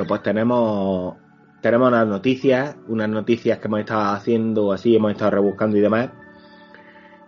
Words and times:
Bueno, 0.00 0.08
pues 0.08 0.22
tenemos 0.22 1.16
tenemos 1.60 1.88
unas 1.88 2.06
noticias, 2.06 2.74
unas 2.88 3.10
noticias 3.10 3.58
que 3.58 3.66
hemos 3.68 3.80
estado 3.80 4.14
haciendo 4.14 4.72
así, 4.72 4.96
hemos 4.96 5.12
estado 5.12 5.32
rebuscando 5.32 5.76
y 5.76 5.80
demás. 5.80 6.08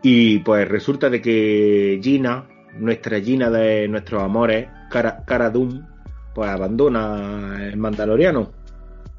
Y 0.00 0.38
pues 0.38 0.66
resulta 0.66 1.10
de 1.10 1.20
que 1.20 2.00
Gina, 2.02 2.48
nuestra 2.78 3.20
Gina 3.20 3.50
de 3.50 3.88
nuestros 3.88 4.22
amores, 4.22 4.70
Cara, 4.88 5.22
Cara 5.26 5.50
Dune, 5.50 5.82
pues 6.34 6.48
abandona 6.48 7.58
el 7.60 7.76
Mandaloriano. 7.76 8.50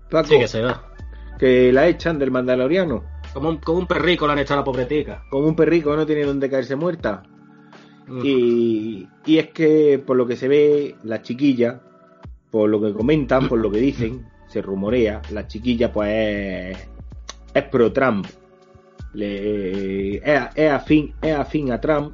Paco, 0.10 0.30
Sí, 0.30 0.40
que 0.40 0.48
se 0.48 0.62
va. 0.62 0.90
que 1.38 1.72
la 1.72 1.86
echan 1.88 2.18
del 2.18 2.32
Mandaloriano. 2.32 3.04
Como 3.36 3.50
un, 3.50 3.58
como 3.58 3.78
un 3.78 3.88
perrico 3.88 4.26
le 4.26 4.34
han 4.34 4.40
echado 4.40 4.62
a 4.62 4.62
la 4.62 4.66
pobretica. 4.66 5.26
Como 5.30 5.48
un 5.48 5.56
perrico 5.56 5.96
no 5.96 6.08
tiene 6.08 6.26
donde 6.26 6.50
caerse 6.50 6.76
muerta. 6.76 7.22
Mm. 8.08 8.22
Y, 8.24 9.08
y 9.28 9.38
es 9.38 9.50
que, 9.50 10.02
por 10.04 10.18
lo 10.18 10.26
que 10.26 10.38
se 10.38 10.48
ve, 10.48 10.96
la 11.04 11.22
chiquilla, 11.22 11.82
por 12.54 12.70
lo 12.70 12.80
que 12.80 12.94
comentan, 12.94 13.50
por 13.50 13.58
lo 13.60 13.72
que 13.72 13.80
dicen, 13.80 14.28
se 14.48 14.62
rumorea, 14.62 15.24
la 15.32 15.48
chiquilla 15.48 15.92
pues 15.92 16.10
es, 16.12 16.88
es 17.52 17.64
pro 17.64 17.92
Trump. 17.92 18.28
Le, 19.16 20.18
es, 20.18 20.42
es 20.54 20.72
afín, 20.72 21.16
es 21.20 21.36
afín 21.36 21.72
a 21.72 21.82
Trump. 21.82 22.14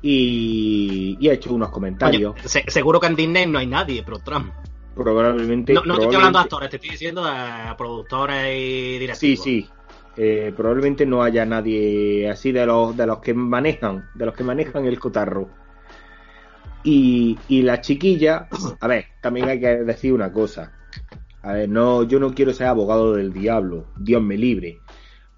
Y, 0.00 1.16
y 1.18 1.28
ha 1.28 1.32
hecho 1.32 1.52
unos 1.52 1.70
comentarios. 1.70 2.34
Oye, 2.38 2.48
se- 2.48 2.64
seguro 2.68 3.00
que 3.00 3.08
en 3.08 3.16
Disney 3.16 3.46
no 3.46 3.58
hay 3.58 3.66
nadie 3.66 4.04
pro 4.04 4.20
Trump. 4.20 4.52
probablemente. 4.94 5.72
No, 5.74 5.82
no 5.84 5.96
te 5.96 6.02
estoy 6.02 6.14
hablando 6.16 6.38
de 6.38 6.42
actores, 6.44 6.70
te 6.70 6.76
estoy 6.76 6.90
diciendo 6.90 7.24
de 7.24 7.32
productores 7.76 8.54
y 8.56 8.92
Sí, 8.92 8.98
directivos. 9.00 9.44
sí. 9.44 9.68
Eh, 10.16 10.52
probablemente 10.56 11.06
no 11.06 11.22
haya 11.22 11.44
nadie 11.44 12.28
así 12.30 12.50
de 12.52 12.66
los 12.66 12.96
de 12.96 13.06
los 13.06 13.18
que 13.18 13.34
manejan, 13.34 14.08
de 14.14 14.26
los 14.26 14.34
que 14.34 14.44
manejan 14.44 14.84
el 14.86 14.98
cotarro. 15.00 15.48
Y, 16.84 17.38
y 17.48 17.62
la 17.62 17.80
chiquilla, 17.80 18.48
a 18.80 18.86
ver, 18.86 19.06
también 19.20 19.48
hay 19.48 19.60
que 19.60 19.68
decir 19.84 20.12
una 20.12 20.32
cosa. 20.32 20.72
A 21.42 21.52
ver, 21.52 21.68
no, 21.68 22.02
yo 22.04 22.18
no 22.18 22.34
quiero 22.34 22.52
ser 22.52 22.66
abogado 22.66 23.14
del 23.14 23.32
diablo, 23.32 23.86
Dios 23.98 24.22
me 24.22 24.36
libre. 24.36 24.80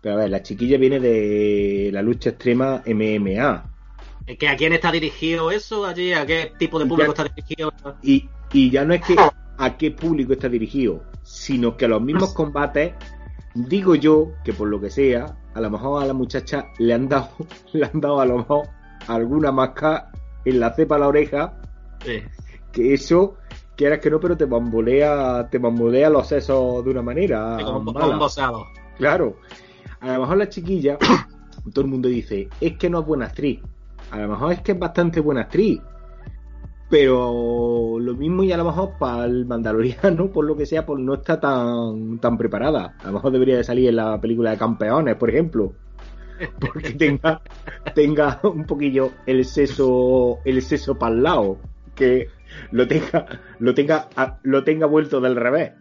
Pero 0.01 0.15
a 0.15 0.19
ver, 0.19 0.31
la 0.31 0.43
chiquilla 0.43 0.79
viene 0.79 0.99
de 0.99 1.91
la 1.93 2.03
lucha 2.03 2.31
extrema 2.31 2.83
MMA. 2.87 3.65
¿Es 4.27 4.39
que 4.39 4.49
¿A 4.49 4.57
quién 4.57 4.73
está 4.73 4.91
dirigido 4.93 5.51
eso 5.51 5.85
allí? 5.85 6.13
¿A 6.13 6.25
qué 6.25 6.53
tipo 6.59 6.79
de 6.79 6.87
público 6.87 7.13
Ya- 7.15 7.23
está 7.23 7.35
dirigido? 7.35 7.73
Y, 8.03 8.29
y 8.53 8.71
ya 8.71 8.85
no 8.85 8.95
es 8.95 9.03
que 9.03 9.17
a 9.59 9.77
qué 9.77 9.91
público 9.91 10.33
está 10.33 10.49
dirigido, 10.49 11.03
sino 11.23 11.77
que 11.77 11.85
a 11.85 11.89
los 11.89 12.01
mismos 12.01 12.33
combates, 12.33 12.95
digo 13.55 13.95
yo 13.95 14.33
que 14.45 14.55
por 14.55 14.69
lo 14.69 14.81
que 14.81 14.89
sea, 14.91 15.37
a 15.55 15.61
lo 15.61 15.71
mejor 15.71 16.03
a 16.03 16.07
la 16.07 16.15
muchacha 16.15 16.67
le 16.79 16.95
han 16.95 17.09
dado, 17.09 17.29
le 17.73 17.85
han 17.85 18.01
dado 18.01 18.21
a 18.21 18.27
lo 18.27 18.39
mejor 18.39 18.69
alguna 19.07 19.53
masca 19.53 20.11
en 20.45 20.61
la 20.61 20.73
cepa 20.75 20.97
a 20.97 20.99
la 20.99 21.09
oreja, 21.09 21.55
Sí. 22.05 22.23
que 22.73 22.95
eso, 22.95 23.37
quieras 23.77 23.99
que 23.99 24.11
no, 24.11 24.21
pero 24.21 24.37
te 24.37 24.45
bambolea, 24.47 25.49
te 25.51 25.59
bambolea 25.59 26.09
los 26.11 26.29
sesos 26.29 26.85
de 26.85 26.91
una 26.91 27.03
manera. 27.03 27.59
Como. 27.65 27.93
Claro. 28.97 29.37
A 30.01 30.15
lo 30.15 30.21
mejor 30.21 30.37
la 30.39 30.49
chiquilla, 30.49 30.99
todo 31.73 31.85
el 31.85 31.91
mundo 31.91 32.09
dice, 32.09 32.49
es 32.61 32.77
que 32.79 32.89
no 32.89 33.01
es 33.01 33.07
buena 33.07 33.27
actriz. 33.27 33.61
A 34.11 34.19
lo 34.19 34.29
mejor 34.29 34.53
es 34.53 34.61
que 34.63 34.73
es 34.73 34.79
bastante 34.79 35.21
buena 35.21 35.43
actriz. 35.43 35.81
Pero 36.89 37.99
lo 38.01 38.15
mismo 38.15 38.43
y 38.43 38.51
a 38.51 38.57
lo 38.57 38.65
mejor 38.65 38.91
para 38.99 39.25
el 39.25 39.47
Mandaloriano, 39.47 40.27
por 40.33 40.45
lo 40.45 40.57
que 40.57 40.67
sea, 40.67 40.85
pues 40.85 40.99
no 41.01 41.15
está 41.15 41.39
tan, 41.39 42.19
tan 42.19 42.37
preparada. 42.37 42.97
A 43.01 43.07
lo 43.07 43.13
mejor 43.13 43.31
debería 43.31 43.57
de 43.57 43.65
salir 43.65 43.89
en 43.91 43.97
la 43.97 44.21
película 44.21 44.51
de 44.51 44.59
campeones, 44.59 45.15
por 45.15 45.31
ejemplo. 45.31 45.73
Porque 46.61 46.91
tenga, 46.91 47.43
tenga 47.95 48.41
un 48.45 48.65
poquillo 48.65 49.13
el 49.27 49.45
seso, 49.45 50.39
el 50.45 50.63
seso 50.63 50.99
para 50.99 51.15
el 51.15 51.23
lado. 51.23 51.59
Que 51.95 52.29
lo 52.71 52.87
tenga, 52.89 53.27
lo 53.59 53.75
tenga, 53.75 54.09
lo 54.43 54.65
tenga 54.65 54.87
vuelto 54.87 55.21
del 55.21 55.37
revés. 55.37 55.73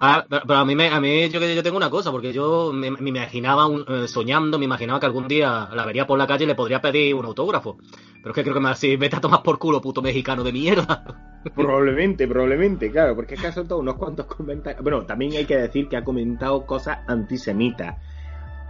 Ah, 0.00 0.26
pero, 0.28 0.42
pero 0.46 0.58
a 0.58 0.64
mí, 0.64 0.74
me, 0.76 0.88
a 0.88 1.00
mí 1.00 1.28
yo, 1.30 1.40
yo 1.40 1.62
tengo 1.62 1.76
una 1.78 1.88
cosa, 1.88 2.10
porque 2.12 2.32
yo 2.32 2.70
me, 2.72 2.90
me 2.90 3.08
imaginaba, 3.08 3.66
un- 3.66 3.84
eh, 3.88 4.06
soñando, 4.08 4.58
me 4.58 4.66
imaginaba 4.66 5.00
que 5.00 5.06
algún 5.06 5.26
día 5.26 5.68
la 5.72 5.86
vería 5.86 6.06
por 6.06 6.18
la 6.18 6.26
calle 6.26 6.44
y 6.44 6.46
le 6.46 6.54
podría 6.54 6.80
pedir 6.82 7.14
un 7.14 7.24
autógrafo. 7.24 7.78
Pero 8.22 8.30
es 8.30 8.34
que 8.34 8.42
creo 8.42 8.54
que 8.54 8.60
me 8.60 8.64
va 8.64 8.70
a 8.70 8.74
decir, 8.74 8.98
vete 8.98 9.16
a 9.16 9.20
tomar 9.20 9.42
por 9.42 9.58
culo, 9.58 9.80
puto 9.80 10.02
mexicano 10.02 10.44
de 10.44 10.52
mierda. 10.52 11.02
Probablemente, 11.54 12.26
probablemente, 12.26 12.90
claro, 12.90 13.14
porque 13.14 13.34
es 13.36 13.40
que 13.40 13.46
ha 13.46 13.52
soltado 13.52 13.78
unos 13.80 13.94
cuantos 13.94 14.26
comentarios. 14.26 14.82
Bueno, 14.82 15.06
también 15.06 15.32
hay 15.34 15.44
que 15.44 15.56
decir 15.56 15.88
que 15.88 15.96
ha 15.96 16.02
comentado 16.04 16.66
cosas 16.66 16.98
antisemitas. 17.06 17.96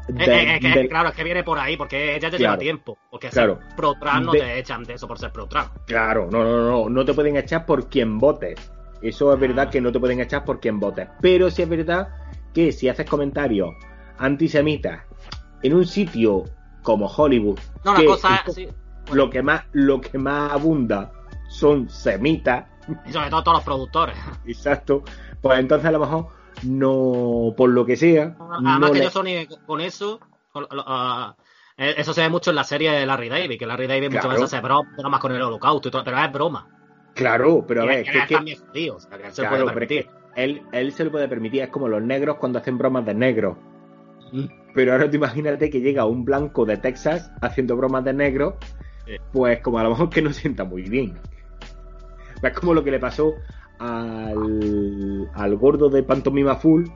Eh, 0.08 0.12
De- 0.12 0.24
eh, 0.24 0.56
eh, 0.56 0.60
que- 0.60 0.68
de- 0.82 0.88
claro, 0.88 1.08
es 1.08 1.14
que 1.14 1.24
viene 1.24 1.42
por 1.42 1.58
ahí, 1.58 1.76
porque 1.76 2.14
ella 2.16 2.28
ya 2.28 2.36
Claro. 2.36 2.38
lleva 2.38 2.58
tiempo. 2.58 2.98
Porque 3.10 3.28
Claro. 3.28 3.58
ser 3.66 3.76
pro 3.76 3.94
trans 3.94 4.24
no 4.24 4.32
De- 4.32 4.38
te 4.40 4.58
echan 4.58 4.84
de 4.84 4.94
eso 4.94 5.08
por 5.08 5.18
ser 5.18 5.32
pro 5.32 5.46
trans. 5.46 5.70
Claro, 5.86 6.28
no, 6.30 6.44
no, 6.44 6.62
no, 6.62 6.88
no 6.88 7.04
te 7.04 7.12
pueden 7.14 7.36
echar 7.36 7.66
por 7.66 7.88
quien 7.88 8.18
votes. 8.18 8.54
Eso 9.02 9.32
es 9.34 9.40
verdad 9.40 9.68
que 9.68 9.80
no 9.80 9.90
te 9.92 9.98
pueden 10.00 10.20
echar 10.20 10.44
por 10.44 10.60
quien 10.60 10.78
votes. 10.80 11.08
Pero 11.20 11.50
sí 11.50 11.62
es 11.62 11.68
verdad 11.68 12.08
que 12.54 12.72
si 12.72 12.88
haces 12.88 13.08
comentarios 13.08 13.70
antisemitas 14.18 15.02
en 15.62 15.74
un 15.74 15.86
sitio 15.86 16.44
como 16.82 17.06
Hollywood, 17.06 17.58
No, 17.84 17.92
la 17.92 17.98
que 18.00 18.06
cosa 18.06 18.36
esto- 18.36 18.50
es, 18.50 18.56
sí, 18.56 18.68
lo 19.12 19.28
que 19.30 19.42
más, 19.42 19.64
lo 19.72 20.00
que 20.00 20.18
más 20.18 20.52
abunda 20.52 21.12
son 21.48 21.88
semitas, 21.88 22.64
y 23.06 23.12
sobre 23.12 23.28
todo 23.30 23.42
todos 23.42 23.56
los 23.58 23.64
productores. 23.64 24.16
exacto, 24.46 25.02
pues 25.40 25.58
entonces 25.58 25.86
a 25.86 25.92
lo 25.92 26.00
mejor 26.00 26.26
no, 26.66 27.54
por 27.56 27.70
lo 27.70 27.84
que 27.86 27.96
sea, 27.96 28.36
Además 28.38 28.80
no 28.80 28.92
que 28.92 28.98
le- 28.98 29.04
yo 29.04 29.10
Sony 29.10 29.46
con 29.66 29.80
eso, 29.80 30.20
con- 30.52 30.66
ah, 30.72 31.34
eh, 31.76 31.94
eso 31.98 32.12
se 32.12 32.22
ve 32.22 32.28
mucho 32.28 32.50
en 32.50 32.56
la 32.56 32.64
serie 32.64 32.90
de 32.90 33.06
Larry 33.06 33.28
David, 33.28 33.58
que 33.58 33.66
Larry 33.66 33.86
David 33.86 34.10
muchas 34.10 34.28
veces 34.28 34.44
hace 34.44 34.60
bro- 34.60 34.84
bromas 34.96 35.20
con 35.20 35.32
el 35.32 35.42
holocausto 35.42 35.88
y 35.88 35.90
todo, 35.90 36.04
pero 36.04 36.18
es 36.18 36.32
broma. 36.32 36.68
Claro, 37.14 37.64
pero 37.66 37.82
a 37.82 37.84
Y 37.84 37.88
ver, 37.88 38.04
que, 38.04 38.18
es 38.18 38.26
que- 38.26 38.34
también 38.34 38.58
judío, 38.58 38.96
o 38.96 39.00
sea, 39.00 39.16
que 39.18 39.26
él 39.26 39.32
se 39.32 39.42
claro, 39.42 39.56
puede 39.56 39.74
permitir. 39.74 40.08
él, 40.36 40.62
él 40.72 40.92
se 40.92 41.04
lo 41.04 41.10
puede 41.10 41.28
permitir, 41.28 41.62
es 41.62 41.68
como 41.70 41.88
los 41.88 42.02
negros 42.02 42.36
cuando 42.36 42.58
hacen 42.58 42.76
bromas 42.78 43.06
de 43.06 43.14
negros. 43.14 43.56
Mm. 44.32 44.44
Pero 44.74 44.92
ahora 44.92 45.08
tú 45.08 45.16
imagínate 45.16 45.70
que 45.70 45.80
llega 45.80 46.04
un 46.04 46.24
blanco 46.24 46.66
de 46.66 46.76
Texas 46.76 47.30
haciendo 47.40 47.76
bromas 47.76 48.04
de 48.04 48.12
negros, 48.12 48.54
Sí. 49.06 49.16
pues 49.32 49.60
como 49.60 49.78
a 49.78 49.82
lo 49.84 49.90
mejor 49.90 50.10
que 50.10 50.20
no 50.20 50.32
sienta 50.32 50.64
muy 50.64 50.82
bien. 50.82 51.18
Es 52.42 52.52
como 52.52 52.74
lo 52.74 52.84
que 52.84 52.90
le 52.90 52.98
pasó 52.98 53.32
al, 53.78 55.30
al 55.34 55.56
gordo 55.56 55.88
de 55.88 56.02
Pantomima 56.02 56.56
Full, 56.56 56.86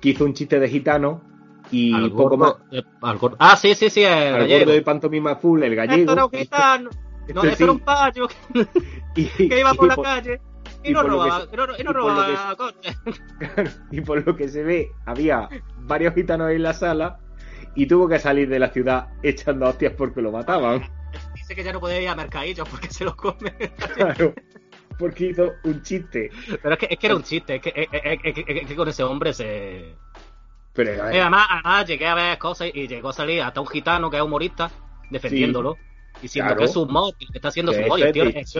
que 0.00 0.10
hizo 0.10 0.24
un 0.24 0.34
chiste 0.34 0.58
de 0.60 0.68
gitano 0.68 1.22
y 1.70 1.92
Al 1.94 2.10
poco 2.10 2.36
gordo- 2.36 2.36
más. 2.38 2.54
eh, 2.72 2.82
al 3.02 3.18
gordo- 3.18 3.36
ah, 3.38 3.56
sí, 3.56 3.74
sí, 3.74 3.90
sí, 3.90 4.02
el 4.02 4.12
Al 4.12 4.40
gallego. 4.40 4.58
gordo 4.60 4.72
de 4.72 4.82
Pantomima 4.82 5.36
Full, 5.36 5.62
el 5.62 5.74
gallego. 5.76 6.00
Esto 6.00 6.12
era 6.12 6.24
un 6.26 6.30
gitano. 6.32 6.90
No, 7.34 7.42
Este 7.44 7.52
esto 7.52 7.64
era 7.64 7.72
sí. 7.72 7.78
un 7.78 7.80
payo 7.84 8.28
y, 9.14 9.48
que 9.48 9.60
iba 9.60 9.72
por 9.74 9.86
y 9.86 9.88
la 9.88 9.94
por- 9.96 10.04
calle 10.04 10.40
y, 10.82 10.90
y 10.90 10.92
no 10.92 11.02
robaba, 11.02 11.42
se- 11.42 11.48
y 11.52 11.56
no, 11.56 11.64
y 11.64 11.66
no 11.66 11.74
y 11.78 11.84
por 11.84 11.94
lo 11.94 12.00
robaba 12.00 12.56
coches. 12.56 12.96
y 13.92 14.00
por 14.00 14.26
lo 14.26 14.34
que 14.36 14.48
se 14.48 14.64
ve, 14.64 14.90
había 15.06 15.48
varios 15.82 16.14
gitanos 16.14 16.50
en 16.50 16.62
la 16.62 16.72
sala 16.74 17.20
y 17.76 17.86
tuvo 17.86 18.08
que 18.08 18.18
salir 18.18 18.48
de 18.48 18.58
la 18.58 18.70
ciudad 18.70 19.08
echando 19.22 19.68
hostias 19.68 19.92
porque 19.96 20.20
lo 20.22 20.32
mataban. 20.32 20.82
Dice 21.34 21.54
que 21.54 21.62
ya 21.62 21.72
no 21.72 21.78
puede 21.80 22.02
ir 22.02 22.08
a 22.08 22.16
mercadillos 22.16 22.68
porque 22.68 22.88
se 22.90 23.04
los 23.04 23.14
come. 23.14 23.52
Claro, 23.94 24.32
porque 24.98 25.26
hizo 25.26 25.54
un 25.64 25.82
chiste. 25.82 26.30
Pero 26.62 26.74
es 26.74 26.78
que, 26.78 26.86
es 26.90 26.98
que 26.98 27.06
era 27.06 27.16
un 27.16 27.22
chiste, 27.22 27.56
es 27.56 27.62
que, 27.62 27.88
es, 27.90 28.66
que 28.66 28.76
con 28.76 28.88
ese 28.88 29.02
hombre 29.02 29.32
se... 29.32 29.94
Pero 30.72 31.04
ver, 31.04 31.14
Eh, 31.14 31.20
además, 31.20 31.46
además 31.50 31.86
llegué 31.86 32.06
a 32.06 32.14
ver 32.14 32.38
cosas 32.38 32.68
y 32.72 32.86
llegó 32.86 33.08
a 33.08 33.12
salir 33.12 33.42
hasta 33.42 33.60
un 33.60 33.66
gitano 33.66 34.10
que 34.10 34.16
es 34.18 34.22
humorista 34.22 34.70
defendiéndolo. 35.10 35.76
Diciendo 36.20 36.48
Claro. 36.48 36.58
que 36.58 36.64
es 36.66 36.76
humor, 36.76 37.14
que 37.16 37.26
está 37.32 37.48
haciendo 37.48 37.72
su 37.72 37.80
humor. 37.80 37.98
Y 38.00 38.12
tío, 38.12 38.24
es 38.24 38.52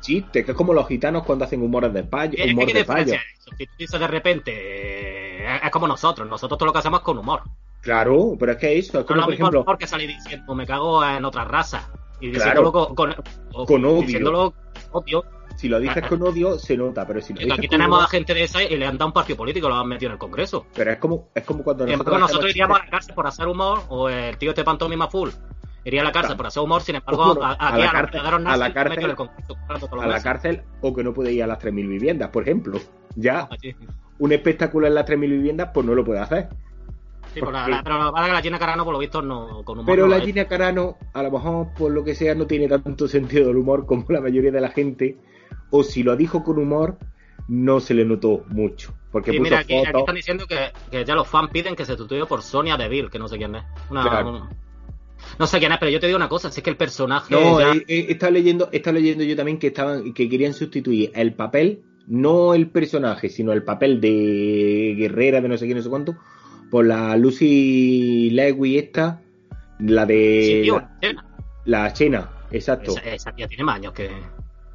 chiste, 0.00 0.44
que 0.44 0.50
es 0.52 0.56
como 0.56 0.72
los 0.72 0.86
gitanos 0.88 1.24
cuando 1.24 1.44
hacen 1.44 1.62
humores 1.62 1.92
de 1.92 2.04
payo, 2.04 2.32
Es 2.38 2.52
humor 2.52 2.66
¿qué 2.66 2.74
de 2.74 2.84
payo. 2.84 3.14
Si 3.58 3.66
tú 3.66 3.72
dices 3.78 4.00
de 4.00 4.06
repente, 4.06 4.52
eh, 4.54 5.60
es 5.62 5.70
como 5.70 5.86
nosotros, 5.86 6.26
nosotros 6.28 6.56
todo 6.58 6.66
lo 6.66 6.72
que 6.72 6.78
hacemos 6.78 7.00
es 7.00 7.04
con 7.04 7.18
humor. 7.18 7.42
Claro, 7.82 8.36
pero 8.38 8.52
es 8.52 8.58
que 8.58 8.78
eso, 8.78 8.92
es 9.00 9.04
No 9.04 9.06
como 9.06 9.20
lo 9.20 9.24
por 9.26 9.34
ejemplo, 9.34 9.66
salir 9.86 10.08
diciendo, 10.08 10.54
me 10.54 10.66
cago 10.66 11.04
en 11.04 11.24
otra 11.24 11.44
raza. 11.44 11.90
Y 12.20 12.30
Claro. 12.32 12.62
diciéndolo 12.62 12.72
con, 12.72 12.94
con, 12.94 13.14
o- 13.52 13.66
Con 13.66 13.84
odio. 13.84 14.02
Diciéndolo 14.02 14.54
con 14.90 15.02
odio. 15.02 15.24
Si 15.56 15.68
lo 15.68 15.78
dices 15.80 16.06
con 16.06 16.22
odio 16.22 16.58
se 16.58 16.76
nota, 16.76 17.06
pero 17.06 17.20
si 17.20 17.32
lo 17.34 17.40
dices 17.40 17.52
aquí 17.58 17.68
con 17.68 17.78
tenemos 17.78 18.02
a 18.04 18.06
gente 18.08 18.32
de 18.34 18.44
esa 18.44 18.62
y 18.62 18.76
le 18.76 18.86
han 18.86 18.96
dado 18.96 19.08
un 19.08 19.12
partido 19.12 19.36
político 19.36 19.68
lo 19.68 19.74
han 19.76 19.88
metido 19.88 20.08
en 20.08 20.12
el 20.14 20.18
Congreso. 20.18 20.66
pero 20.74 20.90
es 20.92 20.98
como 20.98 21.28
es 21.34 21.44
como 21.44 21.62
cuando 21.62 21.86
nosotros, 21.86 22.20
nosotros 22.20 22.50
iríamos 22.50 22.80
a 22.80 22.84
la 22.84 22.90
cárcel 22.90 23.14
por 23.14 23.26
hacer 23.26 23.46
humor, 23.46 23.80
o 23.88 24.08
el 24.08 24.36
tío 24.38 24.50
este 24.50 24.64
pantomima 24.64 25.08
full 25.08 25.30
iría 25.84 26.02
a 26.02 26.04
la 26.04 26.12
cárcel 26.12 26.28
Claro. 26.30 26.36
por 26.38 26.46
hacer 26.46 26.62
humor, 26.62 26.82
sin 26.82 26.96
embargo, 26.96 27.24
Bueno, 27.34 27.42
a, 27.44 27.52
a 27.52 27.78
la 27.78 27.86
a, 27.88 27.92
cárcel- 27.92 28.20
a 28.20 28.56
la 28.56 28.72
cárcel- 28.72 29.16
a 30.00 30.06
la 30.06 30.22
cárcel 30.22 30.62
o 30.82 30.94
que 30.94 31.02
no 31.02 31.12
puede 31.14 31.32
ir 31.32 31.42
a 31.42 31.46
las 31.46 31.58
3.000 31.58 31.88
viviendas, 31.88 32.28
por 32.30 32.42
ejemplo. 32.42 32.78
Ya, 33.16 33.48
un 34.18 34.32
espectáculo 34.32 34.86
en 34.86 34.94
las 34.94 35.06
3.000 35.06 35.18
viviendas, 35.30 35.70
pues 35.72 35.86
no 35.86 35.94
lo 35.94 36.04
puede 36.04 36.20
hacer. 36.20 36.48
Sí, 37.34 37.40
por 37.40 37.52
la- 37.52 37.64
Porque- 37.64 37.80
pero 37.84 38.32
la 38.32 38.42
Gina 38.42 38.58
Carano, 38.58 38.84
por 38.84 38.92
lo 38.92 38.98
visto, 39.00 39.22
no, 39.22 39.62
con 39.64 39.78
humor. 39.78 39.86
Pero 39.94 40.06
no 40.06 40.16
la 40.16 40.20
Gina 40.24 40.44
Carano, 40.46 40.96
a 41.12 41.22
lo 41.22 41.30
mejor, 41.30 41.68
por 41.76 41.90
lo 41.92 42.04
que 42.04 42.14
sea, 42.14 42.34
no 42.34 42.46
tiene 42.46 42.68
tanto 42.68 43.08
sentido 43.08 43.48
del 43.48 43.56
humor 43.56 43.86
como 43.86 44.04
la 44.08 44.20
mayoría 44.20 44.50
de 44.50 44.60
la 44.60 44.70
gente. 44.70 45.16
O 45.70 45.82
si 45.82 46.02
lo 46.02 46.16
dijo 46.16 46.42
con 46.42 46.58
humor, 46.58 46.98
no 47.48 47.80
se 47.80 47.94
le 47.94 48.04
notó 48.04 48.44
mucho. 48.48 48.94
Porque 49.12 49.32
puso 49.32 49.42
mira, 49.42 49.58
aquí, 49.60 49.74
están 49.74 50.14
diciendo 50.14 50.46
que, 50.46 50.56
que 50.90 51.04
ya 51.04 51.14
los 51.14 51.26
fans 51.28 51.50
piden 51.50 51.74
que 51.74 51.84
se 51.84 51.96
sustituya 51.96 52.26
por 52.26 52.42
Sonia 52.42 52.76
Deville, 52.76 53.08
que 53.10 53.18
no 53.18 53.26
sé 53.28 53.36
quién 53.38 53.54
es. 53.56 53.64
Una- 53.90 54.02
Claro. 54.02 54.30
un- 54.30 54.48
no 55.38 55.46
sé 55.46 55.58
quién 55.58 55.72
es, 55.72 55.78
pero 55.78 55.90
yo 55.90 56.00
te 56.00 56.06
digo 56.06 56.16
una 56.16 56.28
cosa, 56.28 56.50
si 56.50 56.60
es 56.60 56.64
que 56.64 56.70
el 56.70 56.76
personaje 56.76 57.34
No, 57.34 57.60
ya- 57.60 57.72
he, 57.88 58.00
he 58.08 58.12
estado 58.12 58.32
leyendo, 58.32 58.68
estado 58.72 58.94
leyendo 58.94 59.22
yo 59.24 59.36
también 59.36 59.58
que 59.58 59.68
estaban, 59.68 60.12
que 60.14 60.28
querían 60.28 60.54
sustituir 60.54 61.10
el 61.14 61.34
papel, 61.34 61.82
no 62.06 62.54
el 62.54 62.68
personaje, 62.68 63.28
sino 63.28 63.52
el 63.52 63.62
papel 63.62 64.00
de 64.00 64.94
guerrera 64.96 65.40
de 65.40 65.48
no 65.48 65.56
sé 65.58 65.66
quién, 65.66 65.76
no 65.76 65.82
sé 65.82 65.88
cuánto, 65.90 66.16
por 66.70 66.86
la 66.86 67.16
Lucy 67.16 68.30
Lewis 68.30 68.82
esta, 68.84 69.20
la 69.80 70.06
de 70.06 70.42
Sí, 70.44 70.62
tío, 70.62 70.76
la, 70.78 70.98
Chena. 71.00 71.24
la 71.64 71.92
chena, 71.92 72.30
exacto. 72.50 72.92
Esa, 72.92 73.00
esa 73.14 73.32
tía 73.32 73.48
tiene 73.48 73.64
más 73.64 73.76
años 73.76 73.92
que... 73.92 74.10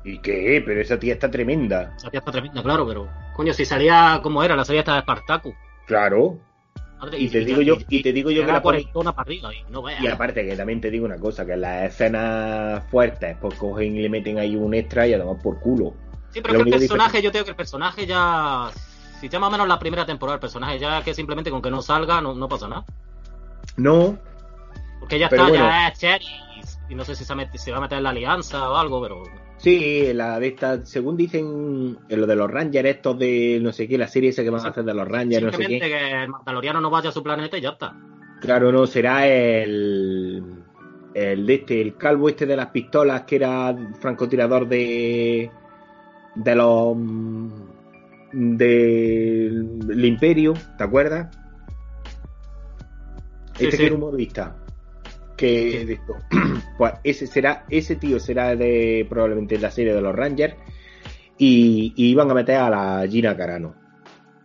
¿Y 0.03 0.19
qué? 0.19 0.61
Pero 0.65 0.81
esa 0.81 0.99
tía 0.99 1.13
está 1.13 1.31
tremenda. 1.31 1.93
Esa 1.97 2.09
tía 2.11 2.19
está 2.19 2.31
tremenda, 2.31 2.61
claro, 2.61 2.85
pero... 2.87 3.07
Coño, 3.35 3.53
si 3.53 3.65
salía 3.65 4.19
como 4.21 4.43
era, 4.43 4.55
la 4.55 4.63
salía 4.63 4.81
esta 4.81 4.95
de 4.95 5.01
Spartacus. 5.01 5.53
Claro. 5.87 6.39
Madre, 6.99 7.19
Y 7.19 7.27
te 7.27 7.39
digo 7.43 7.61
yo, 7.61 7.77
y 7.89 8.01
te 8.03 8.13
digo 8.13 8.31
yo 8.31 8.45
que 8.45 8.51
la 8.51 8.61
ponen- 8.61 8.89
para 8.93 9.21
arriba 9.21 9.53
y 9.53 9.63
no. 9.71 9.83
Y 10.01 10.07
aparte 10.07 10.45
que 10.47 10.55
también 10.55 10.79
te 10.79 10.89
digo 10.91 11.05
una 11.05 11.17
cosa, 11.17 11.45
que 11.45 11.53
en 11.53 11.61
las 11.61 11.91
escenas 11.91 12.83
fuertes, 12.89 13.35
pues 13.41 13.55
cogen 13.55 13.95
y 13.97 14.01
le 14.01 14.09
meten 14.09 14.37
ahí 14.39 14.55
un 14.55 14.73
extra 14.73 15.07
y 15.07 15.13
además 15.13 15.37
por 15.43 15.59
culo. 15.59 15.93
Sí, 16.29 16.39
pero 16.41 16.59
la 16.59 16.63
que 16.63 16.69
el 16.69 16.79
personaje, 16.79 17.21
yo 17.21 17.31
tengo 17.31 17.45
que 17.45 17.51
el 17.51 17.57
personaje 17.57 18.05
ya... 18.05 18.69
Si 19.19 19.29
ya 19.29 19.39
más 19.39 19.49
o 19.49 19.51
menos 19.51 19.67
la 19.67 19.79
primera 19.79 20.05
temporada, 20.05 20.35
el 20.35 20.39
personaje 20.41 20.77
ya 20.79 21.03
que 21.03 21.13
simplemente 21.13 21.49
con 21.51 21.61
que 21.61 21.71
no 21.71 21.81
salga 21.81 22.21
no, 22.21 22.33
no 22.35 22.47
pasa 22.49 22.67
nada. 22.67 22.85
No, 23.77 24.17
Porque 24.99 25.19
ya 25.19 25.25
está, 25.27 25.43
bueno. 25.47 25.65
ya 25.65 25.87
es 25.89 25.99
Cherry 25.99 26.25
y, 26.89 26.95
no 26.95 27.03
sé 27.03 27.15
si 27.15 27.23
se, 27.25 27.33
met- 27.33 27.53
se 27.55 27.71
va 27.71 27.77
a 27.77 27.81
meter 27.81 27.97
en 27.97 28.03
la 28.03 28.11
alianza 28.11 28.69
o 28.69 28.75
algo, 28.75 29.01
pero... 29.01 29.23
Sí, 29.57 30.13
la 30.13 30.37
de 30.39 30.47
esta, 30.47 30.85
según 30.85 31.15
dicen 31.17 31.97
en 32.09 32.21
lo 32.21 32.27
de 32.27 32.35
los 32.35 32.51
Rangers, 32.51 32.87
estos 32.89 33.17
de 33.17 33.57
no 33.61 33.71
sé 33.71 33.87
qué, 33.87 33.97
la 33.97 34.07
serie 34.07 34.29
esa 34.29 34.43
que 34.43 34.49
van 34.49 34.65
a 34.65 34.69
hacer 34.69 34.83
de 34.83 34.93
los 34.93 35.07
Rangers, 35.07 35.43
no 35.43 35.51
sé 35.51 35.57
Simplemente 35.57 35.87
qué. 35.89 35.97
que 36.09 36.23
el 36.23 36.27
Mandaloriano 36.29 36.81
no 36.81 36.89
vaya 36.89 37.09
a 37.09 37.13
su 37.13 37.23
planeta 37.23 37.57
y 37.57 37.61
ya 37.61 37.69
está. 37.69 37.95
Claro, 38.41 38.71
no, 38.71 38.85
será 38.85 39.25
el. 39.27 40.43
El 41.13 41.45
de 41.47 41.53
este, 41.53 41.81
el 41.81 41.95
calvo 41.95 42.27
este 42.27 42.45
de 42.45 42.57
las 42.57 42.67
pistolas, 42.67 43.21
que 43.23 43.37
era 43.37 43.73
francotirador 44.01 44.67
de. 44.67 45.49
de 46.35 46.55
los. 46.55 46.97
Del 48.35 50.05
Imperio, 50.05 50.53
¿te 50.77 50.83
acuerdas? 50.83 51.27
Sí, 53.55 53.65
este 53.65 53.71
sí. 53.71 53.77
que 53.77 53.85
era 53.87 53.95
humorista. 53.95 54.55
Que 55.37 55.85
de 55.85 55.93
esto. 55.93 56.15
Pues 56.77 56.93
ese 57.05 57.25
será, 57.27 57.65
ese 57.69 57.95
tío 57.95 58.19
será 58.19 58.53
de 58.55 59.05
probablemente 59.09 59.57
la 59.57 59.71
serie 59.71 59.93
de 59.93 60.01
los 60.01 60.13
Rangers. 60.13 60.55
Y, 61.37 61.93
y 61.95 62.07
iban 62.09 62.29
a 62.29 62.33
meter 62.33 62.57
a 62.57 62.69
la 62.69 63.07
Gina 63.07 63.35
Carano. 63.35 63.73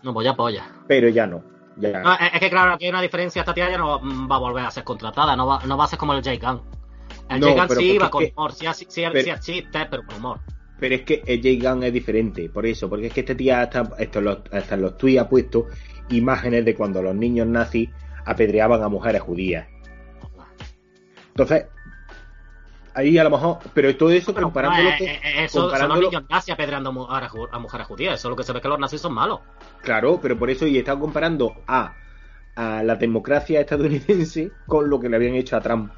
No, 0.05 0.15
pues 0.15 0.25
ya, 0.25 0.35
pues 0.35 0.55
ya. 0.55 0.69
Pero 0.87 1.09
ya 1.09 1.27
no. 1.27 1.43
Ya. 1.77 2.01
No, 2.01 2.13
es, 2.15 2.35
es 2.35 2.41
que 2.41 2.51
claro, 2.51 2.73
aquí 2.75 2.85
hay 2.85 2.91
una 2.91 3.03
diferencia. 3.03 3.41
Esta 3.41 3.53
tía 3.55 3.69
ya 3.71 3.79
no 3.79 4.01
va 4.29 4.37
a 4.37 4.39
volver 4.39 4.65
a 4.65 4.71
ser 4.71 4.85
contratada, 4.85 5.35
no 5.35 5.47
va, 5.47 5.61
no 5.67 5.77
va 5.77 5.85
a 5.85 5.89
ser 5.89 5.99
como 5.99 6.13
el 6.15 6.23
Jay 6.23 6.39
Gunn. 6.39 6.61
El 7.29 7.41
No, 7.41 7.49
Gunn 7.55 7.65
pero 7.69 7.81
sí 7.81 7.91
iba 7.93 8.11
con 8.11 8.25
que- 8.25 8.33
humor, 8.37 8.53
sí, 8.53 8.67
sí, 8.75 8.87
sí, 8.89 9.03
pero- 9.13 9.43
sí 9.43 9.65
pero 9.73 10.03
con 10.07 10.17
humor. 10.17 10.41
Pero 10.81 10.95
es 10.95 11.03
que 11.03 11.23
Jay 11.27 11.61
Gunn 11.61 11.85
es 11.85 11.93
diferente, 11.93 12.49
por 12.49 12.65
eso, 12.67 12.89
porque 12.89 13.09
es 13.09 13.13
que 13.13 13.21
este 13.21 13.35
tía 13.35 13.61
hasta, 13.61 13.89
en 13.99 14.25
los, 14.25 14.39
hasta 14.51 14.77
los 14.77 14.97
tweets 14.97 15.21
ha 15.21 15.29
puesto 15.29 15.67
imágenes 16.09 16.65
de 16.65 16.75
cuando 16.75 17.03
los 17.03 17.15
niños 17.15 17.47
nazis 17.47 17.91
apedreaban 18.25 18.83
a 18.83 18.89
mujeres 18.89 19.21
judías. 19.21 19.69
Entonces, 21.29 21.67
ahí 22.95 23.17
a 23.19 23.25
lo 23.25 23.31
mejor, 23.31 23.59
pero 23.73 23.97
todo 23.97 24.11
eso 24.11 24.35
Pero, 24.35 24.47
comparándolo, 24.47 24.89
eh, 24.91 24.97
eh, 25.01 25.45
eso 25.45 25.53
son 25.61 25.63
los 25.71 25.73
comparándolo- 25.73 26.09
niños 26.11 26.25
nazis 26.29 26.55
apedreando 26.55 26.91
a 27.09 27.19
a, 27.53 27.59
mujeres 27.59 27.87
judías. 27.87 28.15
Eso 28.15 28.29
es 28.29 28.31
lo 28.31 28.37
que 28.37 28.43
se 28.45 28.53
ve 28.53 28.61
que 28.61 28.69
los 28.69 28.79
nazis 28.79 29.01
son 29.01 29.15
malos. 29.15 29.41
claro, 29.83 30.19
pero 30.21 30.39
por 30.39 30.51
eso 30.51 30.67
y 30.67 30.77
he 30.77 30.81
estado 30.81 30.99
comparando 31.01 31.55
a, 31.67 31.95
a 32.57 32.83
la 32.83 32.97
democracia 32.97 33.61
estadounidense 33.61 34.51
con 34.67 34.91
lo 34.91 34.99
que 34.99 35.09
le 35.09 35.17
habían 35.17 35.35
hecho 35.35 35.57
a 35.57 35.61
Trump. 35.61 35.93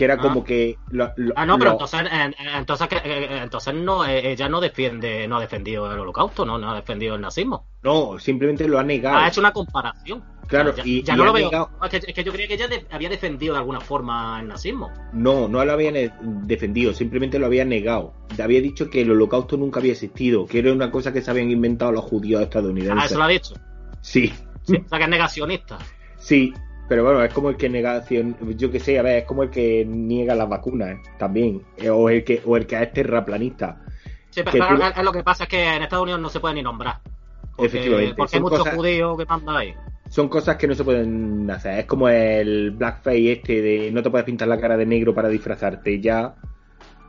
Que 0.00 0.06
era 0.06 0.14
Ah. 0.14 0.18
como 0.18 0.42
que 0.42 0.78
lo- 0.92 1.12
lo- 1.16 1.34
Ah, 1.36 1.44
no, 1.44 1.58
pero 1.58 1.72
lo- 1.72 1.76
entonces, 1.76 2.00
eh, 2.10 2.32
eh, 2.38 3.40
entonces, 3.42 3.74
no, 3.74 4.06
eh, 4.06 4.32
ella 4.32 4.48
no 4.48 4.58
defiende, 4.62 5.28
no 5.28 5.36
ha 5.36 5.40
defendido 5.40 5.92
el 5.92 5.98
holocausto, 5.98 6.46
no, 6.46 6.56
no 6.56 6.70
ha 6.70 6.74
defendido 6.76 7.16
el 7.16 7.20
nazismo. 7.20 7.66
no, 7.82 8.18
simplemente 8.18 8.66
lo 8.66 8.78
ha 8.78 8.82
negado. 8.82 9.18
Ha 9.18 9.28
hecho 9.28 9.40
una 9.40 9.52
comparación. 9.52 10.22
Claro, 10.46 10.74
ya, 10.74 10.82
y- 10.86 11.02
ya 11.02 11.14
y 11.14 11.16
no 11.18 11.24
lo 11.26 11.32
veo. 11.34 11.46
negado- 11.50 11.70
Es, 11.82 11.90
que, 11.90 11.96
es 11.98 12.14
que 12.14 12.24
yo 12.24 12.32
creía 12.32 12.48
que 12.48 12.54
ella 12.54 12.66
de- 12.68 12.86
había 12.90 13.08
defendido 13.10 13.52
de 13.54 13.58
alguna 13.60 13.80
forma 13.80 14.40
el 14.40 14.48
nazismo. 14.48 14.90
No, 15.12 15.48
no 15.48 15.62
lo 15.64 15.72
habían 15.72 15.96
eh, 15.96 16.10
defendido, 16.22 16.92
simplemente 16.94 17.38
lo 17.38 17.44
habían 17.46 17.68
negado. 17.68 18.14
Había 18.42 18.60
dicho 18.62 18.88
que 18.88 19.02
el 19.02 19.10
holocausto 19.10 19.56
nunca 19.58 19.80
había 19.80 19.92
existido, 19.92 20.46
que 20.46 20.58
era 20.60 20.72
una 20.72 20.90
cosa 20.90 21.12
que 21.12 21.20
se 21.22 21.30
habían 21.30 21.50
inventado 21.50 21.92
los 21.92 22.04
judíos 22.04 22.40
Ah, 22.40 22.44
estadounidenses. 22.44 23.10
eso 23.10 23.18
lo 23.18 23.24
ha 23.24 23.28
dicho. 23.28 23.54
Sí, 24.00 24.32
Sí, 24.62 24.76
o 24.82 24.88
sea, 24.88 24.98
que 24.98 25.04
es 25.04 25.10
negacionista. 25.10 25.78
sí, 26.18 26.52
pero 26.90 27.04
bueno, 27.04 27.22
es 27.22 27.32
como 27.32 27.50
el 27.50 27.56
que 27.56 27.68
negación, 27.68 28.36
yo 28.56 28.68
que 28.68 28.80
sé, 28.80 28.98
a 28.98 29.02
ver, 29.02 29.18
es 29.18 29.24
como 29.24 29.44
el 29.44 29.50
que 29.50 29.84
niega 29.86 30.34
las 30.34 30.48
vacunas 30.48 30.90
¿eh? 30.90 31.00
también, 31.18 31.62
eh, 31.76 31.88
o 31.88 32.10
el 32.10 32.24
que 32.24 32.42
o 32.44 32.56
el 32.56 32.66
que 32.66 32.82
es 32.82 32.92
terraplanista. 32.92 33.80
Sí, 34.30 34.42
pero 34.44 34.66
tú- 34.66 34.82
es- 34.82 35.04
lo 35.04 35.12
que 35.12 35.22
pasa 35.22 35.44
es 35.44 35.48
que 35.50 35.62
en 35.76 35.82
Estados 35.84 36.02
Unidos 36.02 36.20
no 36.20 36.28
se 36.28 36.40
puede 36.40 36.54
ni 36.56 36.62
nombrar. 36.62 36.98
Porque, 37.56 37.66
Efectivamente, 37.66 38.14
Porque 38.16 38.36
hay 38.36 38.42
muchos 38.42 38.58
cosas- 38.58 38.74
judíos 38.74 39.16
que 39.16 39.24
mandan 39.24 39.56
ahí. 39.56 39.74
Son 40.08 40.28
cosas 40.28 40.56
que 40.56 40.66
no 40.66 40.74
se 40.74 40.82
pueden 40.82 41.48
hacer. 41.50 41.78
Es 41.78 41.84
como 41.86 42.08
el 42.08 42.72
blackface 42.72 43.32
este 43.32 43.62
de 43.62 43.90
no 43.92 44.02
te 44.02 44.10
puedes 44.10 44.24
pintar 44.24 44.48
la 44.48 44.58
cara 44.60 44.76
de 44.76 44.84
negro 44.86 45.14
para 45.14 45.28
disfrazarte. 45.28 46.00
Ya 46.00 46.34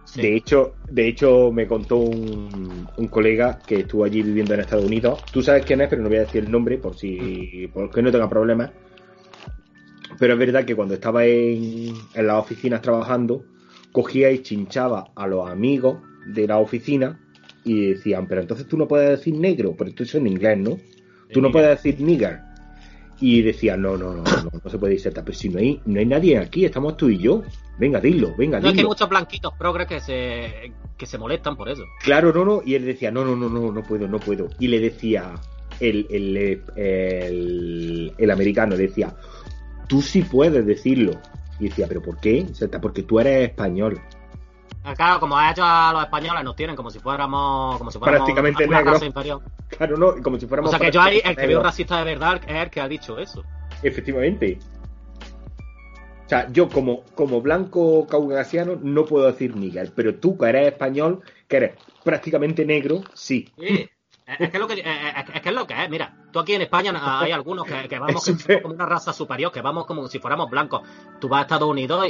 Sí. 0.03 0.21
De 0.21 0.35
hecho, 0.35 0.75
de 0.89 1.07
hecho 1.07 1.51
me 1.53 1.65
contó 1.67 1.95
un, 1.97 2.87
un 2.97 3.07
colega 3.07 3.59
que 3.65 3.79
estuvo 3.81 4.03
allí 4.03 4.21
viviendo 4.21 4.53
en 4.53 4.59
Estados 4.59 4.85
Unidos. 4.85 5.21
Tú 5.31 5.41
sabes 5.41 5.63
quién 5.65 5.79
es, 5.81 5.87
pero 5.89 6.01
no 6.01 6.09
voy 6.09 6.17
a 6.17 6.21
decir 6.21 6.43
el 6.43 6.51
nombre 6.51 6.77
por 6.77 6.95
si 6.97 7.69
por 7.73 7.89
que 7.89 8.01
no 8.01 8.11
tenga 8.11 8.27
problemas. 8.29 8.71
Pero 10.21 10.33
es 10.33 10.39
verdad 10.39 10.65
que 10.65 10.75
cuando 10.75 10.93
estaba 10.93 11.25
en, 11.25 11.95
en 12.13 12.27
las 12.27 12.35
oficinas 12.37 12.79
trabajando, 12.83 13.43
cogía 13.91 14.29
y 14.29 14.43
chinchaba 14.43 15.07
a 15.15 15.25
los 15.25 15.49
amigos 15.49 15.97
de 16.27 16.45
la 16.45 16.59
oficina 16.59 17.19
y 17.63 17.87
decían, 17.93 18.27
pero 18.27 18.41
entonces 18.41 18.67
tú 18.67 18.77
no 18.77 18.87
puedes 18.87 19.09
decir 19.09 19.33
negro, 19.33 19.73
pero 19.75 19.89
esto 19.89 20.03
es 20.03 20.13
en 20.13 20.27
inglés, 20.27 20.59
¿no? 20.59 20.77
Tú 21.33 21.41
no 21.41 21.49
puedes 21.51 21.69
decir 21.81 21.99
nigger. 21.99 22.39
Y 23.19 23.41
decían, 23.41 23.81
no, 23.81 23.97
no, 23.97 24.13
no, 24.13 24.21
no, 24.21 24.51
no 24.63 24.69
se 24.69 24.77
puede 24.77 24.93
decir, 24.93 25.11
pero 25.11 25.33
si 25.33 25.49
no 25.49 25.57
hay, 25.57 25.81
no 25.87 25.99
hay 25.99 26.05
nadie 26.05 26.37
aquí, 26.37 26.65
estamos 26.65 26.97
tú 26.97 27.09
y 27.09 27.17
yo. 27.17 27.41
Venga, 27.79 27.99
dilo, 27.99 28.35
venga, 28.37 28.59
No 28.59 28.67
es 28.67 28.73
que 28.73 28.77
hay 28.77 28.77
dilo. 28.77 28.89
muchos 28.89 29.09
blanquitos 29.09 29.53
progres 29.57 29.87
que 29.87 30.01
se, 30.01 30.71
que 30.97 31.07
se 31.07 31.17
molestan 31.17 31.57
por 31.57 31.67
eso. 31.67 31.81
Claro, 32.03 32.31
no, 32.31 32.45
no. 32.45 32.61
Y 32.63 32.75
él 32.75 32.85
decía, 32.85 33.09
no, 33.09 33.25
no, 33.25 33.35
no, 33.35 33.49
no, 33.49 33.71
no 33.71 33.81
puedo, 33.81 34.07
no 34.07 34.19
puedo. 34.19 34.49
Y 34.59 34.67
le 34.67 34.79
decía 34.79 35.33
el, 35.79 36.05
el, 36.11 36.61
el, 36.75 38.13
el 38.19 38.31
americano, 38.31 38.75
le 38.75 38.83
decía, 38.83 39.15
tú 39.91 40.01
sí 40.01 40.21
puedes 40.21 40.65
decirlo. 40.65 41.19
Y 41.59 41.67
decía, 41.67 41.85
¿pero 41.85 42.01
por 42.01 42.17
qué? 42.21 42.47
O 42.49 42.55
sea, 42.55 42.69
porque 42.79 43.03
tú 43.03 43.19
eres 43.19 43.49
español. 43.49 43.99
Ah, 44.85 44.95
Claro, 44.95 45.19
como 45.19 45.37
ha 45.37 45.51
hecho 45.51 45.63
a 45.65 45.91
los 45.91 46.03
españoles, 46.03 46.45
nos 46.45 46.55
tienen 46.55 46.77
como 46.77 46.89
si 46.89 46.97
fuéramos, 46.99 47.77
como 47.77 47.91
si 47.91 47.99
fuéramos 47.99 48.21
Prácticamente 48.21 48.65
una 48.65 48.81
raza 48.81 49.05
inferior. 49.05 49.41
Claro, 49.67 49.97
no, 49.97 50.15
como 50.23 50.39
si 50.39 50.45
O 50.45 50.47
fuéramos. 50.47 50.71
sea 50.71 50.79
que 50.79 50.91
yo 50.91 51.01
ahí, 51.01 51.21
el 51.23 51.35
que 51.35 51.45
veo 51.47 51.61
racista 51.61 51.97
de 51.97 52.05
verdad 52.05 52.41
es 52.47 52.55
el 52.55 52.69
que 52.69 52.79
ha 52.81 52.87
dicho 52.87 53.19
eso. 53.19 53.43
Efectivamente. 53.83 54.59
O 56.25 56.29
sea, 56.29 56.49
yo 56.51 56.69
como, 56.69 57.03
como 57.15 57.41
blanco 57.41 58.07
caucasiano 58.07 58.77
no 58.81 59.05
puedo 59.05 59.27
decir 59.27 59.55
nigger, 59.57 59.91
pero 59.93 60.15
tú 60.15 60.37
que 60.37 60.45
eres 60.47 60.67
español, 60.67 61.21
que 61.49 61.57
eres 61.57 61.71
prácticamente 62.05 62.65
negro, 62.65 63.01
sí. 63.13 63.49
Sí. 63.59 63.89
Es 64.27 64.39
es 64.39 64.49
que, 64.49 64.57
es 64.57 64.61
lo 64.61 64.67
que, 64.67 64.73
eh, 64.75 64.83
eh, 64.85 65.25
es 65.33 65.41
que 65.41 65.49
es 65.49 65.55
lo 65.55 65.67
que 65.67 65.83
es, 65.83 65.89
mira, 65.89 66.13
tú 66.31 66.39
aquí 66.39 66.53
en 66.53 66.61
España 66.61 66.93
ah, 66.95 67.21
hay 67.21 67.31
algunos 67.31 67.65
que, 67.65 67.87
que 67.89 67.99
vamos 67.99 68.23
que 68.25 68.31
somos 68.33 68.61
como 68.61 68.73
una 68.75 68.85
raza 68.85 69.11
superior, 69.13 69.51
que 69.51 69.61
vamos 69.61 69.85
como 69.85 70.07
si 70.07 70.19
fuéramos 70.19 70.49
blancos. 70.49 70.81
Tú 71.19 71.27
vas 71.27 71.39
a 71.39 71.41
Estados 71.43 71.67
Unidos 71.69 72.07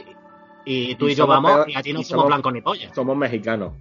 y, 0.65 0.91
Y 0.91 0.95
tú 0.95 1.07
y, 1.07 1.13
Y 1.13 1.15
yo 1.15 1.23
somos 1.23 1.35
vamos 1.37 1.51
peor- 1.51 1.69
y 1.69 1.75
allí 1.75 1.93
no 1.93 2.01
y 2.01 2.03
somos 2.03 2.09
somos- 2.23 2.27
blancos 2.27 2.53
ni 2.53 2.61
pollas. 2.61 2.91
Somos 2.93 3.17
mexicanos. 3.17 3.73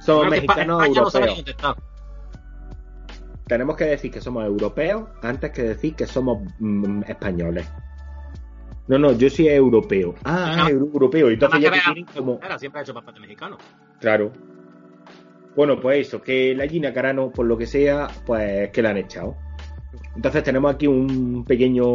Somos 0.00 0.24
que 0.24 0.42
pa- 0.42 0.54
mexicanos 0.56 0.66
no 0.66 0.84
europeos. 0.84 1.44
Tenemos 3.46 3.76
que 3.76 3.84
decir 3.84 4.10
que 4.10 4.20
somos 4.20 4.44
europeos 4.44 5.08
antes 5.22 5.50
que 5.52 5.62
decir 5.62 5.94
que 5.94 6.06
somos 6.06 6.38
mm, 6.58 7.02
españoles. 7.06 7.70
No, 8.88 8.98
no, 8.98 9.12
yo 9.12 9.28
soy 9.30 9.48
europeo. 9.48 10.14
Ah, 10.24 10.54
No. 10.56 10.68
euro- 10.68 10.86
europeo. 10.86 11.30
Y 11.30 11.34
entonces 11.34 11.60
ya 11.60 11.70
te 11.70 11.80
tienen 11.80 12.04
como... 12.06 12.40
Siempre 12.58 12.80
ha 12.80 12.82
hecho 12.82 12.94
papel 12.94 13.14
de 13.14 13.20
mexicano. 13.20 13.56
Claro. 14.00 14.32
Bueno, 15.56 15.80
pues 15.80 16.08
eso, 16.08 16.20
que 16.20 16.54
la 16.54 16.66
Gina 16.66 16.92
Carano, 16.92 17.30
por 17.30 17.46
lo 17.46 17.56
que 17.56 17.66
sea, 17.66 18.08
pues 18.26 18.70
que 18.70 18.82
la 18.82 18.90
han 18.90 18.96
echado. 18.96 19.36
Entonces 20.16 20.42
tenemos 20.42 20.74
aquí 20.74 20.86
un 20.86 21.44
pequeño 21.46 21.86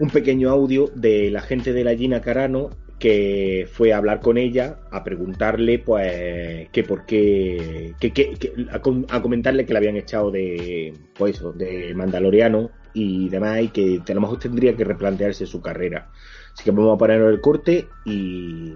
un 0.00 0.10
pequeño 0.12 0.50
audio 0.50 0.90
de 0.94 1.30
la 1.30 1.40
gente 1.40 1.72
de 1.72 1.84
la 1.84 1.94
Gina 1.94 2.20
Carano 2.20 2.70
que 2.98 3.68
fue 3.70 3.92
a 3.92 3.98
hablar 3.98 4.20
con 4.20 4.38
ella, 4.38 4.78
a 4.90 5.04
preguntarle, 5.04 5.78
pues, 5.78 6.68
que 6.70 6.84
por 6.84 7.04
qué, 7.04 7.94
que, 8.00 8.12
que- 8.12 8.66
a 8.70 9.20
comentarle 9.20 9.66
que 9.66 9.72
la 9.74 9.78
habían 9.78 9.96
echado 9.96 10.30
de, 10.30 10.94
pues 11.14 11.36
eso, 11.36 11.52
de 11.52 11.92
Mandaloriano 11.94 12.70
y 12.94 13.28
demás, 13.28 13.60
y 13.62 13.68
que 13.68 14.00
a 14.08 14.14
lo 14.14 14.20
mejor 14.22 14.38
tendría 14.38 14.74
que 14.74 14.84
replantearse 14.84 15.44
su 15.44 15.60
carrera. 15.60 16.10
Así 16.54 16.64
que 16.64 16.70
vamos 16.70 16.94
a 16.94 16.98
poner 16.98 17.20
el 17.20 17.40
corte 17.40 17.88
y 18.06 18.72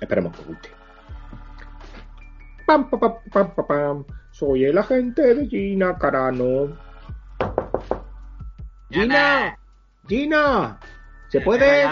esperemos 0.00 0.34
que 0.34 0.40
os 0.40 0.46
guste. 0.48 0.77
Pam, 2.68 2.84
pam, 2.90 3.00
pam, 3.00 3.16
pam, 3.54 3.66
pam. 3.66 4.04
Soy 4.30 4.66
el 4.66 4.76
agente 4.76 5.34
de 5.34 5.46
Gina 5.48 5.96
Carano. 5.96 6.76
Gina, 8.90 9.58
Gina, 10.06 10.78
¿se 11.28 11.40
puede? 11.40 11.84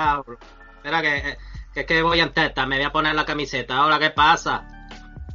Espera 0.76 1.00
que, 1.00 1.16
eh, 1.16 1.38
que 1.72 1.80
es 1.80 1.86
que 1.86 2.02
voy 2.02 2.20
en 2.20 2.30
testa, 2.34 2.66
me 2.66 2.76
voy 2.76 2.84
a 2.84 2.92
poner 2.92 3.14
la 3.14 3.24
camiseta. 3.24 3.78
Ahora, 3.78 3.98
¿qué 3.98 4.10
pasa? 4.10 4.66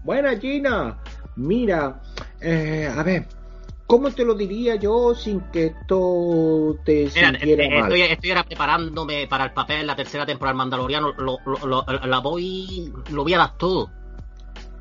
Buena 0.04 0.38
Gina. 0.38 1.00
Mira, 1.38 2.00
eh, 2.40 2.88
a 2.96 3.02
ver, 3.02 3.26
¿cómo 3.88 4.12
te 4.12 4.24
lo 4.24 4.36
diría 4.36 4.76
yo 4.76 5.16
sin 5.16 5.40
que 5.52 5.66
esto 5.68 6.78
te 6.86 7.10
Mira, 7.16 7.30
sintiera 7.32 7.64
eh, 7.64 7.70
mal? 7.70 7.82
estoy, 7.92 8.02
estoy 8.04 8.30
ahora 8.30 8.44
preparándome 8.44 9.26
para 9.28 9.46
el 9.46 9.54
papel, 9.54 9.88
la 9.88 9.96
tercera 9.96 10.24
temporada 10.24 10.52
del 10.54 10.58
Mandaloriano. 10.58 11.14
Lo, 11.18 11.40
lo- 11.46 11.66
lo- 11.66 11.86
la 12.06 12.20
voy. 12.20 12.94
Lo 13.10 13.24
voy 13.24 13.34
a 13.34 13.40
dar 13.40 13.58
todo. 13.58 13.90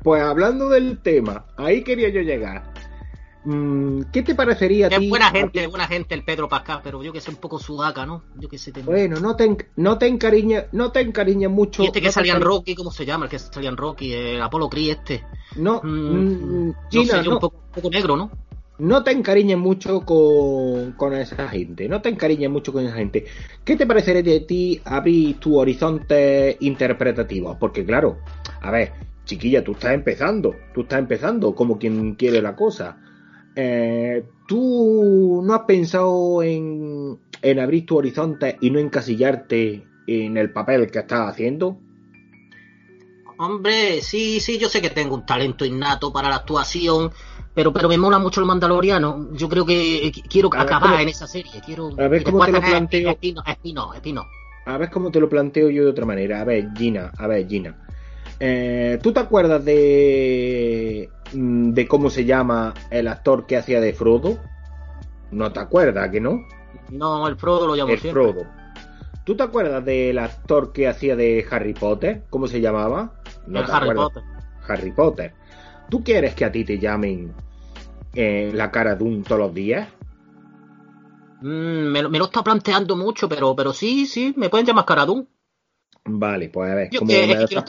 Pues 0.03 0.21
hablando 0.21 0.69
del 0.69 0.99
tema, 0.99 1.45
ahí 1.57 1.83
quería 1.83 2.09
yo 2.09 2.21
llegar. 2.21 2.63
Mm, 3.43 4.03
¿Qué 4.11 4.21
te 4.21 4.35
parecería 4.35 4.87
a 4.87 4.89
Es 4.89 5.09
buena 5.09 5.27
a 5.27 5.31
ti- 5.31 5.39
gente, 5.39 5.67
buena 5.67 5.87
gente 5.87 6.13
el 6.15 6.23
Pedro 6.23 6.47
Pascal, 6.47 6.81
pero 6.83 7.03
yo 7.03 7.11
que 7.11 7.21
sé 7.21 7.31
un 7.31 7.37
poco 7.37 7.57
sudaca, 7.59 8.05
¿no? 8.05 8.23
Yo 8.39 8.47
que 8.47 8.57
sé. 8.57 8.71
te- 8.71 8.81
Bueno, 8.81 9.19
no 9.19 9.35
te, 9.35 9.45
no 9.77 9.97
te 9.97 10.11
no 10.71 10.91
te 10.91 10.99
encariñes 11.01 11.49
mucho. 11.49 11.83
y 11.83 11.87
este 11.87 12.01
que 12.01 12.07
no 12.07 12.11
salía 12.11 12.33
en 12.33 12.41
Rocky, 12.41 12.75
¿cómo 12.75 12.91
se 12.91 13.05
llama? 13.05 13.25
El 13.25 13.31
que 13.31 13.39
salía 13.39 13.69
en 13.69 13.77
Rocky, 13.77 14.13
el 14.13 14.41
Apolo 14.41 14.69
Creed 14.69 14.91
este. 14.91 15.23
No, 15.55 15.81
Mm, 15.83 15.87
mm, 16.19 16.67
no 16.67 16.75
Gina, 16.91 17.17
sé, 17.17 17.23
yo 17.23 17.29
no, 17.29 17.35
un 17.35 17.41
poco, 17.41 17.57
un 17.57 17.71
poco 17.73 17.89
negro, 17.89 18.15
¿no? 18.15 18.31
no 18.79 19.03
te 19.03 19.11
encariñes 19.11 19.57
mucho 19.57 20.01
con, 20.05 20.93
con 20.93 21.13
esa 21.13 21.47
gente. 21.49 21.87
No 21.87 22.01
te 22.01 22.09
encariñes 22.09 22.49
mucho 22.49 22.73
con 22.73 22.85
esa 22.85 22.95
gente. 22.95 23.25
¿Qué 23.63 23.75
te 23.75 23.85
parecería 23.85 24.23
de 24.23 24.39
ti 24.41 24.81
abrir 24.85 25.39
tu 25.39 25.57
horizonte 25.57 26.57
interpretativo? 26.61 27.57
Porque 27.59 27.85
claro, 27.85 28.17
a 28.61 28.71
ver, 28.71 28.93
chiquilla, 29.31 29.63
tú 29.63 29.71
estás 29.71 29.93
empezando. 29.93 30.59
Tú 30.73 30.81
estás 30.81 30.99
empezando 30.99 31.55
como 31.55 31.79
quien 31.79 32.15
quiere 32.15 32.41
la 32.41 32.55
cosa. 32.55 32.97
Eh, 33.55 34.23
¿Tú 34.47 35.41
no 35.45 35.53
has 35.53 35.61
pensado 35.61 36.43
en, 36.43 37.17
en 37.41 37.59
abrir 37.59 37.85
tu 37.85 37.97
horizonte 37.97 38.57
y 38.59 38.69
no 38.69 38.79
encasillarte 38.79 39.87
en 40.07 40.35
el 40.37 40.51
papel 40.51 40.91
que 40.91 40.99
estás 40.99 41.29
haciendo? 41.29 41.77
Hombre, 43.37 44.01
sí, 44.01 44.39
sí, 44.39 44.59
yo 44.59 44.67
sé 44.69 44.81
que 44.81 44.89
tengo 44.89 45.15
un 45.15 45.25
talento 45.25 45.65
innato 45.65 46.11
para 46.11 46.29
la 46.29 46.35
actuación, 46.35 47.11
pero, 47.55 47.71
pero 47.73 47.87
me 47.89 47.97
mola 47.97 48.19
mucho 48.19 48.39
el 48.41 48.45
Mandaloriano. 48.45 49.29
Yo 49.33 49.47
creo 49.49 49.65
que 49.65 50.11
qu- 50.13 50.23
quiero 50.29 50.49
acabar 50.51 50.81
¿cómo- 50.81 50.99
en 50.99 51.09
esa 51.09 51.25
serie. 51.27 51.51
Quiero 51.65 51.89
a 51.97 52.07
ver, 52.07 52.23
¿cómo 52.23 52.45
te 52.45 52.51
lo 52.51 52.59
planteo? 52.59 53.09
Espino, 53.09 53.41
espino, 53.47 53.93
espino. 53.93 54.25
A 54.65 54.77
ver 54.77 54.91
cómo 54.91 55.09
te 55.09 55.19
lo 55.19 55.27
planteo 55.27 55.69
yo 55.69 55.85
de 55.85 55.89
otra 55.89 56.05
manera. 56.05 56.41
A 56.41 56.43
ver, 56.43 56.67
Gina, 56.75 57.11
a 57.17 57.27
ver, 57.27 57.47
Gina. 57.47 57.75
Eh, 58.43 58.97
¿Tú 59.03 59.13
te 59.13 59.19
acuerdas 59.19 59.63
de, 59.63 61.09
mm, 61.33 61.73
de 61.73 61.87
cómo 61.87 62.09
se 62.09 62.25
llama 62.25 62.73
el 62.89 63.07
actor 63.07 63.45
que 63.45 63.55
hacía 63.57 63.79
de 63.79 63.93
Frodo? 63.93 64.39
No 65.31 65.51
te 65.51 65.59
acuerdas, 65.59 66.09
¿que 66.09 66.19
no? 66.19 66.43
No, 66.89 67.27
el 67.27 67.35
Frodo 67.37 67.67
lo 67.67 67.75
llamo 67.75 67.91
El 67.93 67.99
siempre. 67.99 68.23
Frodo. 68.23 68.47
¿Tú 69.23 69.35
te 69.37 69.43
acuerdas 69.43 69.85
del 69.85 70.17
actor 70.17 70.73
que 70.73 70.87
hacía 70.87 71.15
de 71.15 71.45
Harry 71.51 71.73
Potter? 71.73 72.23
¿Cómo 72.31 72.47
se 72.47 72.59
llamaba? 72.59 73.13
No 73.45 73.59
El 73.59 73.65
te 73.67 73.71
Harry 73.71 73.89
acuerdas. 73.89 74.05
Potter. 74.11 74.23
Harry 74.67 74.91
Potter. 74.91 75.33
¿Tú 75.89 76.03
quieres 76.03 76.33
que 76.33 76.45
a 76.45 76.51
ti 76.51 76.63
te 76.65 76.79
llamen 76.79 77.31
eh, 78.15 78.51
la 78.55 78.71
cara 78.71 78.95
de 78.95 79.03
un 79.03 79.21
todos 79.23 79.39
los 79.39 79.53
días? 79.53 79.87
Mm, 81.41 81.91
me, 81.91 82.01
lo- 82.01 82.09
me 82.09 82.17
lo 82.17 82.25
está 82.25 82.43
planteando 82.43 82.95
mucho, 82.95 83.29
pero, 83.29 83.55
pero 83.55 83.71
sí, 83.73 84.05
sí, 84.07 84.33
me 84.35 84.49
pueden 84.49 84.65
llamar 84.65 84.85
Caradún. 84.85 85.27
Vale, 86.05 86.49
pues 86.49 86.71
a 86.71 86.75
ver. 86.75 86.89
Yo 86.91 86.99
como 86.99 87.11
que, 87.11 87.15
me 87.15 87.21
es 87.21 87.27
lo 87.29 87.35
que 87.35 87.47
quiero 87.47 87.63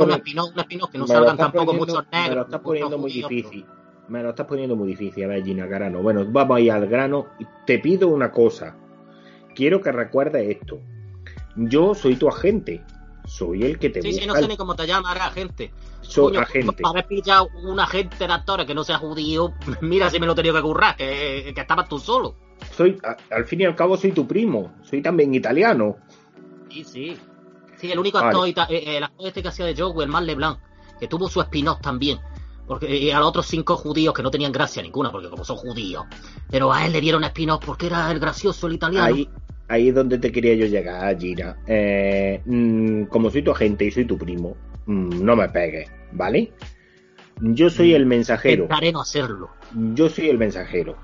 que 0.88 0.98
no 0.98 1.04
me 1.06 1.14
lo 1.14 1.20
salgan 1.20 1.22
estás 1.32 1.36
tampoco 1.38 1.64
poniendo- 1.66 1.86
muchos 1.94 2.04
negros. 2.12 2.28
Me 2.30 2.34
lo 2.36 2.42
estás 2.42 2.60
poniendo 2.60 2.98
muy 2.98 3.12
difícil. 3.12 3.66
Me 4.08 4.22
lo 4.22 4.30
estás 4.30 4.46
poniendo 4.46 4.76
muy 4.76 4.88
difícil, 4.88 5.24
a 5.24 5.26
ver, 5.28 5.44
Gina 5.44 5.68
Carano. 5.68 6.02
Bueno, 6.02 6.24
vamos 6.28 6.56
a 6.56 6.60
ir 6.60 6.72
al 6.72 6.86
grano. 6.88 7.26
Te 7.66 7.78
pido 7.78 8.08
una 8.08 8.30
cosa. 8.32 8.76
Quiero 9.54 9.80
que 9.80 9.92
recuerdes 9.92 10.48
esto. 10.48 10.80
Yo 11.56 11.94
soy 11.94 12.16
tu 12.16 12.28
agente. 12.28 12.82
Soy 13.26 13.62
el 13.62 13.78
que 13.78 13.90
te 13.90 14.02
Sí, 14.02 14.12
sí, 14.14 14.20
no 14.26 14.32
busca. 14.32 14.40
sé 14.42 14.48
ni 14.48 14.56
cómo 14.56 14.74
te 14.74 14.86
llamas, 14.86 15.16
agente. 15.20 15.72
Soy 16.00 16.32
Coño, 16.32 16.40
agente. 16.40 16.82
Haber 16.84 17.06
pillado 17.06 17.48
un 17.62 17.78
agente 17.78 18.26
de 18.26 18.32
actores 18.32 18.66
que 18.66 18.74
no 18.74 18.82
sea 18.82 18.98
judío, 18.98 19.52
mira 19.80 20.10
si 20.10 20.18
me 20.18 20.26
lo 20.26 20.32
he 20.32 20.36
tenido 20.36 20.54
que 20.56 20.62
currar, 20.62 20.96
que, 20.96 21.52
que 21.54 21.60
estabas 21.60 21.88
tú 21.88 21.98
solo. 22.00 22.34
Soy, 22.72 22.98
al 23.30 23.44
fin 23.44 23.60
y 23.60 23.64
al 23.64 23.76
cabo, 23.76 23.96
soy 23.96 24.10
tu 24.12 24.26
primo. 24.26 24.72
Soy 24.82 25.00
también 25.02 25.32
italiano. 25.34 25.98
Sí, 26.70 26.82
sí. 26.82 27.16
Sí, 27.82 27.90
el 27.90 27.98
único 27.98 28.18
actor, 28.18 28.48
eh, 28.48 28.96
el 28.96 29.02
actor 29.02 29.26
este 29.26 29.42
que 29.42 29.48
hacía 29.48 29.66
de 29.66 29.74
Joe, 29.76 30.04
el 30.04 30.08
Mark 30.08 30.24
LeBlanc, 30.24 30.56
que 31.00 31.08
tuvo 31.08 31.28
su 31.28 31.40
spin-off 31.40 31.80
también. 31.80 32.20
Porque 32.64 32.96
y 32.96 33.10
a 33.10 33.18
los 33.18 33.28
otros 33.28 33.48
cinco 33.48 33.76
judíos 33.76 34.14
que 34.14 34.22
no 34.22 34.30
tenían 34.30 34.52
gracia 34.52 34.80
ninguna, 34.84 35.10
porque 35.10 35.28
como 35.28 35.44
son 35.44 35.56
judíos. 35.56 36.04
Pero 36.48 36.72
a 36.72 36.86
él 36.86 36.92
le 36.92 37.00
dieron 37.00 37.24
spin-off 37.24 37.64
porque 37.66 37.86
era 37.86 38.08
el 38.12 38.20
gracioso, 38.20 38.68
el 38.68 38.74
italiano. 38.74 39.06
Ahí, 39.06 39.28
ahí 39.66 39.88
es 39.88 39.94
donde 39.96 40.18
te 40.18 40.30
quería 40.30 40.54
yo 40.54 40.66
llegar, 40.66 41.18
Gina. 41.18 41.56
Eh, 41.66 42.40
mm, 42.46 43.06
como 43.06 43.30
soy 43.30 43.42
tu 43.42 43.50
agente 43.50 43.84
y 43.84 43.90
soy 43.90 44.04
tu 44.04 44.16
primo, 44.16 44.56
mm, 44.86 45.24
no 45.24 45.34
me 45.34 45.48
pegues, 45.48 45.90
¿vale? 46.12 46.52
Yo 47.40 47.68
soy 47.68 47.94
el 47.94 48.06
mensajero. 48.06 48.62
Intentaré 48.62 48.92
no 48.92 49.00
hacerlo. 49.00 49.50
Yo 49.92 50.08
soy 50.08 50.28
el 50.28 50.38
mensajero. 50.38 50.96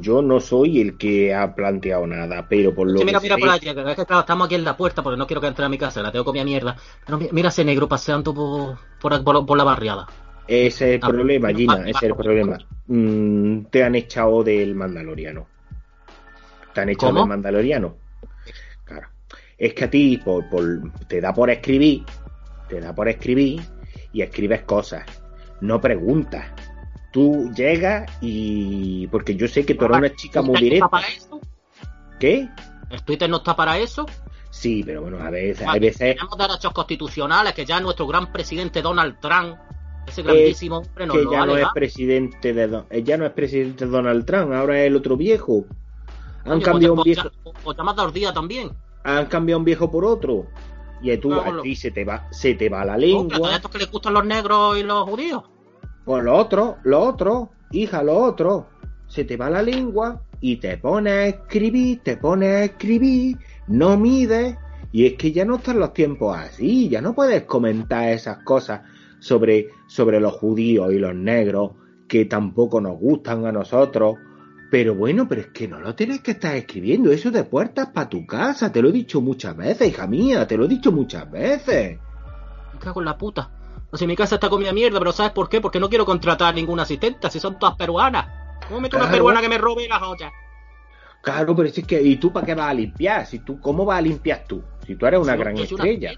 Yo 0.00 0.22
no 0.22 0.40
soy 0.40 0.80
el 0.80 0.96
que 0.98 1.32
ha 1.34 1.54
planteado 1.54 2.06
nada, 2.06 2.46
pero 2.48 2.74
por 2.74 2.88
lo 2.90 2.98
Sí, 3.00 3.04
mira, 3.04 3.18
que 3.18 3.24
mira 3.24 3.34
sé- 3.36 3.40
por 3.40 3.50
allí, 3.50 3.60
que 3.74 3.90
es 3.90 3.96
que 3.96 4.06
claro, 4.06 4.20
estamos 4.20 4.46
aquí 4.46 4.54
en 4.56 4.64
la 4.64 4.76
puerta 4.76 5.02
porque 5.02 5.16
no 5.16 5.26
quiero 5.26 5.40
que 5.40 5.46
entre 5.46 5.64
a 5.64 5.68
mi 5.68 5.78
casa, 5.78 6.02
la 6.02 6.10
tengo 6.10 6.24
comida 6.24 6.44
mierda. 6.44 6.76
Pero 7.06 7.18
mira 7.32 7.48
ese 7.50 7.64
negro 7.64 7.88
paseando 7.88 8.34
por, 8.34 8.78
por, 9.00 9.22
por- 9.24 9.46
por 9.46 9.56
la 9.58 9.64
barriada. 9.64 10.06
ese 10.46 10.66
es 10.88 10.94
el 10.94 11.00
Ah, 11.02 11.06
problema, 11.08 11.50
Gina, 11.50 11.80
ese 11.82 11.90
es 11.90 12.02
el 12.04 12.14
problema. 12.16 12.58
Mm, 12.86 13.64
te 13.70 13.84
han 13.84 13.94
echado 13.94 14.42
del 14.42 14.74
Mandaloriano. 14.74 15.46
Te 16.74 16.80
han 16.80 16.88
echado 16.88 17.12
¿Cómo? 17.12 17.20
del 17.20 17.28
Mandaloriano. 17.28 17.96
Claro. 18.84 19.08
Es 19.58 19.74
que 19.74 19.84
a 19.84 19.90
ti 19.90 20.16
por, 20.24 20.48
por- 20.48 20.90
te 21.06 21.20
da 21.20 21.32
por 21.34 21.50
escribir, 21.50 22.04
te 22.68 22.80
da 22.80 22.94
por 22.94 23.08
escribir 23.08 23.60
y 24.12 24.22
escribes 24.22 24.62
cosas. 24.62 25.04
No 25.60 25.80
preguntas. 25.80 26.46
Tú 27.12 27.50
llegas 27.54 28.10
y. 28.20 29.06
Porque 29.08 29.34
yo 29.36 29.48
sé 29.48 29.64
que 29.64 29.74
tú 29.74 29.84
eres 29.86 29.96
una 29.98 30.14
chica 30.14 30.42
muy 30.42 30.58
¿Twitter 30.58 30.80
no 30.80 30.86
está 30.86 30.98
directa. 30.98 31.08
para 31.08 31.08
eso? 31.08 31.40
¿Qué? 32.20 32.48
¿El 32.90 33.02
Twitter 33.02 33.30
no 33.30 33.36
está 33.38 33.56
para 33.56 33.78
eso? 33.78 34.06
Sí, 34.50 34.82
pero 34.84 35.02
bueno, 35.02 35.18
a 35.20 35.30
veces, 35.30 35.66
hay 35.68 35.78
veces. 35.80 36.16
Tenemos 36.16 36.36
derechos 36.38 36.72
constitucionales 36.72 37.52
que 37.54 37.64
ya 37.64 37.80
nuestro 37.80 38.06
gran 38.06 38.32
presidente 38.32 38.80
Donald 38.82 39.18
Trump, 39.20 39.56
ese 40.06 40.22
grandísimo 40.22 40.78
hombre, 40.78 41.06
nos 41.06 41.16
que 41.16 41.22
lo 41.24 41.32
ya 41.32 41.46
no 41.46 41.56
es 41.56 41.66
presidente 41.74 42.52
de 42.54 42.66
Don- 42.66 42.86
eh, 42.90 43.02
ya 43.02 43.16
no 43.18 43.26
es 43.26 43.32
presidente 43.32 43.86
Donald 43.86 44.24
Trump, 44.24 44.52
ahora 44.52 44.80
es 44.80 44.86
el 44.88 44.96
otro 44.96 45.16
viejo. 45.16 45.64
Han 46.44 46.52
Oye, 46.54 46.62
cambiado 46.62 46.94
un 46.94 47.02
pues, 47.02 47.04
viejo, 47.16 47.30
pues, 47.44 47.56
pues 47.62 47.76
llamas 47.76 47.96
dos 47.96 48.12
días 48.12 48.32
también. 48.34 48.70
han 49.04 49.26
cambiado 49.26 49.58
un 49.58 49.64
viejo 49.64 49.90
por 49.90 50.04
otro. 50.04 50.46
Y 51.02 51.16
tú, 51.18 51.32
a 51.34 51.62
ti 51.62 51.76
se 51.76 51.90
te 51.92 52.04
va, 52.04 52.26
se 52.32 52.54
te 52.54 52.68
va 52.68 52.84
la 52.84 52.94
Hombre, 52.94 53.06
a 53.06 53.38
lengua. 53.38 53.54
estos 53.54 53.70
que 53.70 53.78
les 53.78 53.90
gustan 53.90 54.14
los 54.14 54.24
negros 54.24 54.78
y 54.78 54.82
los 54.82 55.04
judíos. 55.04 55.44
Pues 56.08 56.24
lo 56.24 56.38
otro, 56.38 56.78
lo 56.84 57.00
otro, 57.00 57.50
hija, 57.70 58.02
lo 58.02 58.16
otro. 58.16 58.68
Se 59.08 59.24
te 59.24 59.36
va 59.36 59.50
la 59.50 59.60
lengua 59.60 60.22
y 60.40 60.56
te 60.56 60.78
pones 60.78 61.12
a 61.12 61.26
escribir, 61.26 62.00
te 62.02 62.16
pones 62.16 62.48
a 62.48 62.64
escribir, 62.64 63.36
no 63.66 63.98
mides. 63.98 64.56
Y 64.90 65.04
es 65.04 65.16
que 65.18 65.32
ya 65.32 65.44
no 65.44 65.56
están 65.56 65.78
los 65.78 65.92
tiempos 65.92 66.34
así, 66.34 66.88
ya 66.88 67.02
no 67.02 67.14
puedes 67.14 67.42
comentar 67.42 68.08
esas 68.08 68.38
cosas 68.38 68.80
sobre, 69.18 69.68
sobre 69.86 70.18
los 70.18 70.32
judíos 70.32 70.90
y 70.94 70.98
los 70.98 71.14
negros 71.14 71.72
que 72.08 72.24
tampoco 72.24 72.80
nos 72.80 72.98
gustan 72.98 73.44
a 73.44 73.52
nosotros, 73.52 74.16
Pero 74.70 74.94
bueno, 74.94 75.28
pero 75.28 75.42
es 75.42 75.48
que 75.48 75.68
no 75.68 75.78
lo 75.78 75.94
tienes 75.94 76.22
que 76.22 76.30
estar 76.30 76.56
escribiendo. 76.56 77.12
Eso 77.12 77.30
de 77.30 77.44
puertas 77.44 77.88
para 77.88 78.08
tu 78.08 78.26
casa. 78.26 78.72
Te 78.72 78.80
lo 78.80 78.88
he 78.88 78.92
dicho 78.92 79.20
muchas 79.20 79.54
veces, 79.54 79.86
hija 79.88 80.06
mía. 80.06 80.46
Te 80.46 80.56
lo 80.56 80.64
he 80.64 80.68
dicho 80.68 80.90
muchas 80.90 81.30
veces. 81.30 81.98
Me 82.72 82.78
cago 82.80 83.02
en 83.02 83.04
la 83.04 83.18
puta. 83.18 83.57
O 83.90 83.96
sea, 83.96 84.06
mi 84.06 84.16
casa 84.16 84.34
está 84.34 84.48
comida 84.48 84.72
mierda, 84.72 84.98
pero 84.98 85.12
¿sabes 85.12 85.32
por 85.32 85.48
qué? 85.48 85.60
Porque 85.60 85.80
no 85.80 85.88
quiero 85.88 86.04
contratar 86.04 86.54
ninguna 86.54 86.82
asistente, 86.82 87.30
si 87.30 87.40
son 87.40 87.58
todas 87.58 87.76
peruanas. 87.76 88.26
¿Cómo 88.68 88.80
meto 88.80 88.96
una 88.96 89.10
peruana 89.10 89.40
que 89.40 89.48
me 89.48 89.56
robe 89.56 89.88
las 89.88 90.00
joyas? 90.00 90.30
Claro, 91.22 91.56
pero 91.56 91.68
si 91.70 91.80
es 91.80 91.86
que. 91.86 92.00
¿Y 92.02 92.16
tú 92.16 92.32
para 92.32 92.46
qué 92.46 92.54
vas 92.54 92.70
a 92.70 92.74
limpiar? 92.74 93.26
Si 93.26 93.40
tú, 93.40 93.60
¿Cómo 93.60 93.84
vas 93.84 93.98
a 93.98 94.02
limpiar 94.02 94.44
tú? 94.46 94.62
Si 94.86 94.94
tú 94.94 95.06
eres 95.06 95.20
una 95.20 95.36
gran 95.36 95.54
una 95.54 95.64
estrella. 95.64 96.12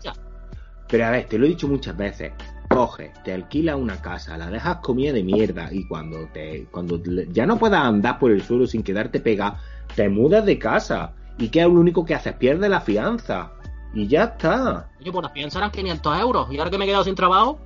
Pero 0.89 1.07
a 1.07 1.11
ver, 1.11 1.27
te 1.27 1.39
lo 1.39 1.47
he 1.47 1.49
dicho 1.49 1.69
muchas 1.69 1.97
veces. 1.97 2.33
Coge, 2.69 3.13
te 3.25 3.33
alquilas 3.33 3.77
una 3.77 4.01
casa, 4.01 4.37
la 4.37 4.49
dejas 4.49 4.77
comida 4.77 5.13
de 5.13 5.25
mierda 5.25 5.69
y 5.73 5.87
cuando 5.89 6.29
te 6.33 6.69
cuando 6.71 7.03
ya 7.33 7.45
no 7.45 7.59
puedas 7.59 7.83
andar 7.83 8.21
por 8.21 8.31
el 8.31 8.43
suelo 8.43 8.67
sin 8.67 8.85
quedarte 8.85 9.19
pegado, 9.19 9.57
te 9.97 10.09
mudas 10.09 10.45
de 10.45 10.59
casa. 10.59 11.13
¿Y 11.39 11.49
qué 11.49 11.61
es 11.61 11.67
lo 11.67 11.81
único 11.81 12.05
que 12.05 12.15
haces? 12.15 12.35
Pierdes 12.35 12.71
la 12.71 12.81
fianza. 12.81 13.53
Y 13.93 14.07
ya 14.07 14.25
está. 14.25 14.89
Oye, 15.01 15.11
pues 15.13 15.23
las 15.23 15.33
fianzas 15.33 15.57
eran 15.57 15.71
500 15.71 16.21
euros. 16.21 16.49
Y 16.53 16.59
ahora 16.59 16.71
que 16.71 16.79
me 16.79 16.85
he 16.85 16.89
quedado 16.89 17.05
sin 17.05 17.15
trabajo, 17.15 17.59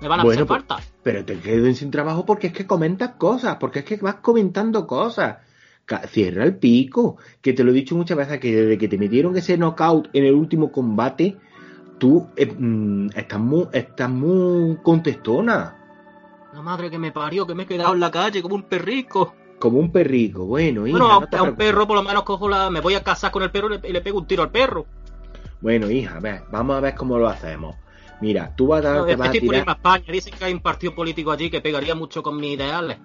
me 0.00 0.08
van 0.08 0.20
a 0.20 0.24
Bueno, 0.24 0.42
hacer 0.42 0.46
pues- 0.46 0.64
falta. 0.66 0.82
Pero 1.02 1.24
te 1.24 1.38
quedo 1.38 1.72
sin 1.74 1.90
trabajo 1.90 2.26
porque 2.26 2.48
es 2.48 2.52
que 2.52 2.66
comentas 2.66 3.12
cosas, 3.18 3.56
porque 3.58 3.80
es 3.80 3.84
que 3.84 3.96
vas 3.96 4.16
comentando 4.16 4.86
cosas. 4.86 5.38
Cierra 6.08 6.44
el 6.44 6.56
pico, 6.56 7.16
que 7.40 7.54
te 7.54 7.64
lo 7.64 7.70
he 7.70 7.74
dicho 7.74 7.96
muchas 7.96 8.18
veces, 8.18 8.38
que 8.40 8.54
desde 8.54 8.76
que 8.76 8.88
te 8.88 8.98
metieron 8.98 9.34
ese 9.38 9.56
knockout 9.56 10.10
en 10.12 10.24
el 10.26 10.34
último 10.34 10.70
combate, 10.70 11.38
tú 11.98 12.26
eh, 12.36 12.44
mm, 12.46 13.08
estás 13.16 13.40
muy, 13.40 13.68
estás 13.72 14.10
muy 14.10 14.76
contestona. 14.82 15.76
La 16.52 16.60
madre 16.60 16.90
que 16.90 16.98
me 16.98 17.10
parió, 17.10 17.46
que 17.46 17.54
me 17.54 17.62
he 17.62 17.66
quedado 17.66 17.94
en 17.94 18.00
la 18.00 18.10
calle 18.10 18.42
como 18.42 18.54
un 18.54 18.64
perrico. 18.64 19.34
Como 19.58 19.78
un 19.78 19.90
perrico, 19.90 20.44
bueno, 20.44 20.86
hija, 20.86 20.98
bueno, 20.98 21.16
a, 21.16 21.20
no 21.20 21.38
a 21.38 21.42
un 21.42 21.56
perro 21.56 21.86
por 21.86 21.96
lo 21.96 22.02
menos 22.02 22.22
cojo 22.22 22.48
la... 22.48 22.68
Me 22.70 22.80
voy 22.80 22.94
a 22.94 23.02
casar 23.02 23.30
con 23.30 23.42
el 23.42 23.50
perro 23.50 23.74
y 23.74 23.78
le, 23.78 23.88
y 23.88 23.92
le 23.92 24.02
pego 24.02 24.18
un 24.18 24.26
tiro 24.26 24.42
al 24.42 24.50
perro. 24.50 24.84
Bueno, 25.60 25.90
hija, 25.90 26.16
a 26.16 26.20
ver, 26.20 26.42
vamos 26.50 26.76
a 26.76 26.80
ver 26.80 26.94
cómo 26.94 27.18
lo 27.18 27.28
hacemos. 27.28 27.76
Mira, 28.20 28.52
tú 28.56 28.68
vas 28.68 28.84
a, 28.84 28.94
No, 28.94 29.04
te 29.06 29.16
vas 29.16 29.28
a 29.28 29.32
tirar... 29.32 29.68
España. 29.68 30.04
Dicen 30.12 30.34
que 30.36 30.44
hay 30.44 30.52
un 30.52 30.60
partido 30.60 30.94
político 30.94 31.30
allí 31.30 31.50
que 31.50 31.60
pegaría 31.60 31.94
mucho 31.94 32.22
con 32.22 32.36
mis 32.36 32.54
ideales. 32.54 32.98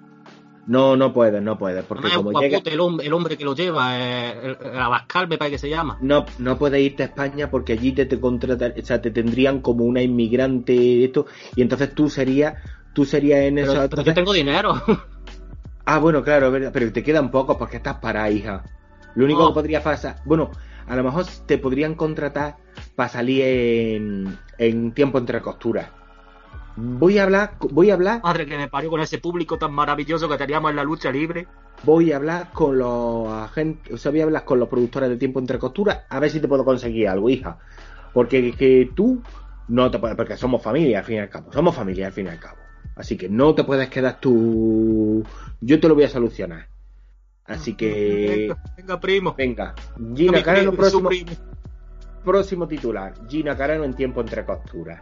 No, 0.65 0.95
no 0.95 1.12
puedes, 1.12 1.41
no 1.41 1.57
puedes, 1.57 1.83
porque 1.83 2.07
es 2.07 2.13
como 2.13 2.39
llega... 2.39 2.62
el, 2.63 2.79
hombre, 2.79 3.05
el 3.05 3.13
hombre 3.13 3.38
que 3.38 3.43
lo 3.43 3.53
lleva, 3.53 4.00
eh, 4.00 4.39
el, 4.43 4.57
el 4.72 4.79
Abascal 4.79 5.27
me 5.27 5.38
parece 5.38 5.55
que 5.55 5.60
se 5.60 5.69
llama. 5.69 5.98
No, 6.01 6.25
no 6.39 6.57
puedes 6.57 6.81
irte 6.81 7.03
a 7.03 7.07
España 7.07 7.51
porque 7.51 7.74
allí 7.74 7.91
te, 7.91 8.05
te 8.05 8.17
contratar, 8.17 8.74
o 8.81 8.86
sea, 8.86 9.01
te 9.01 9.12
tendrían 9.12 9.60
como 9.60 9.83
una 9.83 10.01
inmigrante 10.01 11.03
esto, 11.03 11.25
y 11.57 11.62
entonces 11.63 11.93
tú 11.93 12.10
serías, 12.10 12.55
tú 12.93 13.03
serías 13.03 13.41
en 13.41 13.55
Pero, 13.55 13.74
eso. 13.74 13.89
pero 13.89 14.03
yo 14.03 14.13
tengo 14.13 14.31
dinero. 14.31 14.81
Ah, 15.86 16.00
bueno, 16.00 16.24
claro, 16.24 16.50
verdad, 16.50 16.72
pero 16.74 16.93
te 16.93 17.03
quedan 17.03 17.29
pocos 17.29 17.57
porque 17.57 17.75
estás 17.75 17.98
para 17.98 18.31
hija. 18.31 18.63
Lo 19.15 19.25
único 19.25 19.45
que 19.50 19.53
podría 19.53 19.83
pasar, 19.83 20.22
bueno, 20.24 20.50
a 20.87 20.95
lo 20.95 21.03
mejor 21.03 21.25
te 21.45 21.57
podrían 21.57 21.95
contratar 21.95 22.57
para 22.95 23.09
salir 23.09 23.43
en, 23.43 24.37
en 24.57 24.91
tiempo 24.93 25.17
entre 25.17 25.41
costuras. 25.41 25.89
Voy 26.75 27.19
a 27.19 27.23
hablar, 27.23 27.53
voy 27.59 27.91
a 27.91 27.93
hablar, 27.93 28.21
Madre 28.23 28.47
que 28.47 28.57
me 28.57 28.67
parió 28.67 28.89
con 28.89 28.99
ese 28.99 29.19
público 29.19 29.59
tan 29.59 29.71
maravilloso 29.73 30.27
que 30.27 30.37
teníamos 30.37 30.71
en 30.71 30.77
la 30.77 30.83
lucha 30.83 31.11
libre. 31.11 31.47
voy 31.83 32.11
a 32.11 32.15
hablar 32.15 32.49
con 32.51 32.79
los 32.79 33.27
agentes, 33.27 33.93
o 33.93 33.97
sea, 33.97 34.11
voy 34.11 34.21
a 34.21 34.23
hablar 34.23 34.43
con 34.43 34.59
los 34.59 34.69
productores 34.69 35.09
de 35.09 35.17
tiempo 35.17 35.39
entre 35.39 35.59
costuras 35.59 35.99
a 36.09 36.19
ver 36.19 36.31
si 36.31 36.39
te 36.39 36.47
puedo 36.47 36.65
conseguir 36.65 37.09
algo, 37.09 37.29
hija. 37.29 37.59
Porque 38.11 38.51
que 38.53 38.91
tú 38.95 39.21
no 39.67 39.91
te 39.91 39.99
puedes, 39.99 40.17
porque 40.17 40.35
somos 40.35 40.63
familia 40.63 40.99
al 40.99 41.05
fin 41.05 41.17
y 41.17 41.19
al 41.19 41.29
cabo, 41.29 41.51
somos 41.53 41.75
familia 41.75 42.07
al 42.07 42.13
fin 42.13 42.25
y 42.25 42.29
al 42.29 42.39
cabo. 42.39 42.57
Así 42.95 43.17
que 43.17 43.29
no 43.29 43.53
te 43.53 43.63
puedes 43.63 43.89
quedar 43.89 44.19
tú, 44.19 45.23
yo 45.61 45.79
te 45.79 45.87
lo 45.87 45.95
voy 45.95 46.05
a 46.05 46.09
solucionar. 46.09 46.73
Así 47.45 47.73
que, 47.77 48.47
Venga, 48.47 48.57
venga, 48.77 49.00
primo. 49.00 49.35
venga, 49.38 49.75
Gina 50.15 50.41
Carano, 50.43 50.71
próximo, 50.73 51.09
primo. 51.09 51.31
próximo 52.23 52.67
titular. 52.67 53.13
Gina 53.29 53.55
Carano 53.57 53.83
en 53.83 53.93
tiempo 53.93 54.21
entre 54.21 54.45
costuras. 54.45 55.01